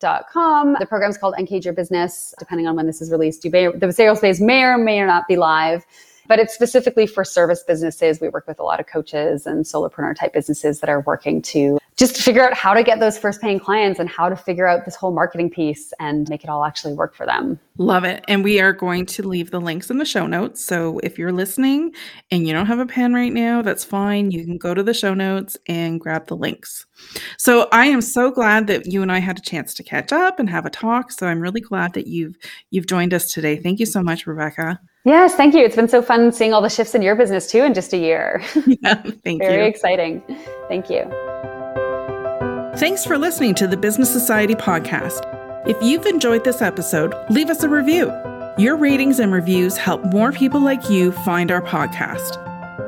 theuncagedlife.com. 0.00 0.76
The 0.80 0.86
program 0.86 1.10
is 1.10 1.18
called 1.18 1.34
Uncage 1.38 1.64
Your 1.64 1.74
Business. 1.74 2.34
Depending 2.38 2.66
on 2.66 2.76
when 2.76 2.86
this 2.86 3.00
is 3.00 3.10
released, 3.10 3.44
you 3.44 3.50
may, 3.50 3.68
the 3.68 3.92
sales 3.92 4.20
phase 4.20 4.40
may 4.40 4.62
or 4.62 4.78
may 4.78 5.04
not 5.04 5.28
be 5.28 5.36
live 5.36 5.84
but 6.26 6.38
it's 6.38 6.54
specifically 6.54 7.06
for 7.06 7.24
service 7.24 7.62
businesses. 7.62 8.20
We 8.20 8.28
work 8.28 8.46
with 8.46 8.58
a 8.58 8.62
lot 8.62 8.80
of 8.80 8.86
coaches 8.86 9.46
and 9.46 9.64
solopreneur 9.64 10.16
type 10.16 10.32
businesses 10.32 10.80
that 10.80 10.88
are 10.88 11.00
working 11.00 11.42
to 11.42 11.78
just 11.96 12.16
figure 12.16 12.44
out 12.44 12.54
how 12.54 12.74
to 12.74 12.82
get 12.82 12.98
those 12.98 13.16
first 13.16 13.40
paying 13.40 13.60
clients 13.60 14.00
and 14.00 14.08
how 14.08 14.28
to 14.28 14.34
figure 14.34 14.66
out 14.66 14.84
this 14.84 14.96
whole 14.96 15.12
marketing 15.12 15.48
piece 15.48 15.92
and 16.00 16.28
make 16.28 16.42
it 16.42 16.50
all 16.50 16.64
actually 16.64 16.92
work 16.92 17.14
for 17.14 17.24
them. 17.24 17.58
Love 17.78 18.04
it. 18.04 18.24
And 18.26 18.42
we 18.42 18.60
are 18.60 18.72
going 18.72 19.06
to 19.06 19.22
leave 19.22 19.52
the 19.52 19.60
links 19.60 19.90
in 19.90 19.98
the 19.98 20.04
show 20.04 20.26
notes. 20.26 20.64
So 20.64 20.98
if 21.00 21.18
you're 21.18 21.32
listening 21.32 21.92
and 22.32 22.46
you 22.46 22.52
don't 22.52 22.66
have 22.66 22.80
a 22.80 22.86
pen 22.86 23.14
right 23.14 23.32
now, 23.32 23.62
that's 23.62 23.84
fine. 23.84 24.32
You 24.32 24.44
can 24.44 24.58
go 24.58 24.74
to 24.74 24.82
the 24.82 24.94
show 24.94 25.14
notes 25.14 25.56
and 25.68 26.00
grab 26.00 26.26
the 26.26 26.36
links. 26.36 26.84
So 27.38 27.68
I 27.70 27.86
am 27.86 28.00
so 28.00 28.30
glad 28.30 28.66
that 28.66 28.86
you 28.86 29.02
and 29.02 29.12
I 29.12 29.18
had 29.20 29.38
a 29.38 29.42
chance 29.42 29.72
to 29.74 29.84
catch 29.84 30.12
up 30.12 30.40
and 30.40 30.50
have 30.50 30.66
a 30.66 30.70
talk. 30.70 31.12
So 31.12 31.28
I'm 31.28 31.40
really 31.40 31.60
glad 31.60 31.94
that 31.94 32.08
you've 32.08 32.36
you've 32.70 32.86
joined 32.86 33.14
us 33.14 33.32
today. 33.32 33.56
Thank 33.56 33.78
you 33.78 33.86
so 33.86 34.02
much, 34.02 34.26
Rebecca. 34.26 34.80
Yes, 35.04 35.34
thank 35.34 35.54
you. 35.54 35.60
It's 35.60 35.76
been 35.76 35.88
so 35.88 36.00
fun 36.00 36.32
seeing 36.32 36.54
all 36.54 36.62
the 36.62 36.70
shifts 36.70 36.94
in 36.94 37.02
your 37.02 37.14
business 37.14 37.50
too 37.50 37.62
in 37.62 37.74
just 37.74 37.92
a 37.92 37.98
year. 37.98 38.42
Yeah, 38.66 38.94
thank 39.24 39.24
Very 39.24 39.34
you. 39.34 39.38
Very 39.38 39.68
exciting. 39.68 40.22
Thank 40.68 40.90
you. 40.90 41.53
Thanks 42.78 43.04
for 43.04 43.16
listening 43.16 43.54
to 43.56 43.68
the 43.68 43.76
Business 43.76 44.12
Society 44.12 44.56
podcast. 44.56 45.20
If 45.64 45.80
you've 45.80 46.06
enjoyed 46.06 46.42
this 46.42 46.60
episode, 46.60 47.14
leave 47.30 47.48
us 47.48 47.62
a 47.62 47.68
review. 47.68 48.12
Your 48.58 48.76
ratings 48.76 49.20
and 49.20 49.32
reviews 49.32 49.76
help 49.76 50.02
more 50.06 50.32
people 50.32 50.60
like 50.60 50.90
you 50.90 51.12
find 51.12 51.52
our 51.52 51.62
podcast. 51.62 52.34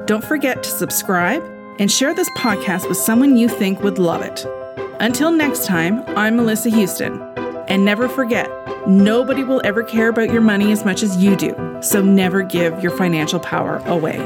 Don't 0.08 0.24
forget 0.24 0.64
to 0.64 0.70
subscribe 0.70 1.40
and 1.78 1.90
share 1.90 2.14
this 2.14 2.28
podcast 2.36 2.88
with 2.88 2.98
someone 2.98 3.36
you 3.36 3.48
think 3.48 3.80
would 3.84 4.00
love 4.00 4.22
it. 4.22 4.44
Until 4.98 5.30
next 5.30 5.66
time, 5.66 6.02
I'm 6.18 6.34
Melissa 6.34 6.68
Houston. 6.70 7.22
And 7.68 7.84
never 7.84 8.08
forget, 8.08 8.50
nobody 8.88 9.44
will 9.44 9.62
ever 9.64 9.84
care 9.84 10.08
about 10.08 10.32
your 10.32 10.42
money 10.42 10.72
as 10.72 10.84
much 10.84 11.04
as 11.04 11.16
you 11.22 11.36
do. 11.36 11.54
So 11.80 12.02
never 12.02 12.42
give 12.42 12.82
your 12.82 12.96
financial 12.96 13.38
power 13.38 13.76
away. 13.86 14.18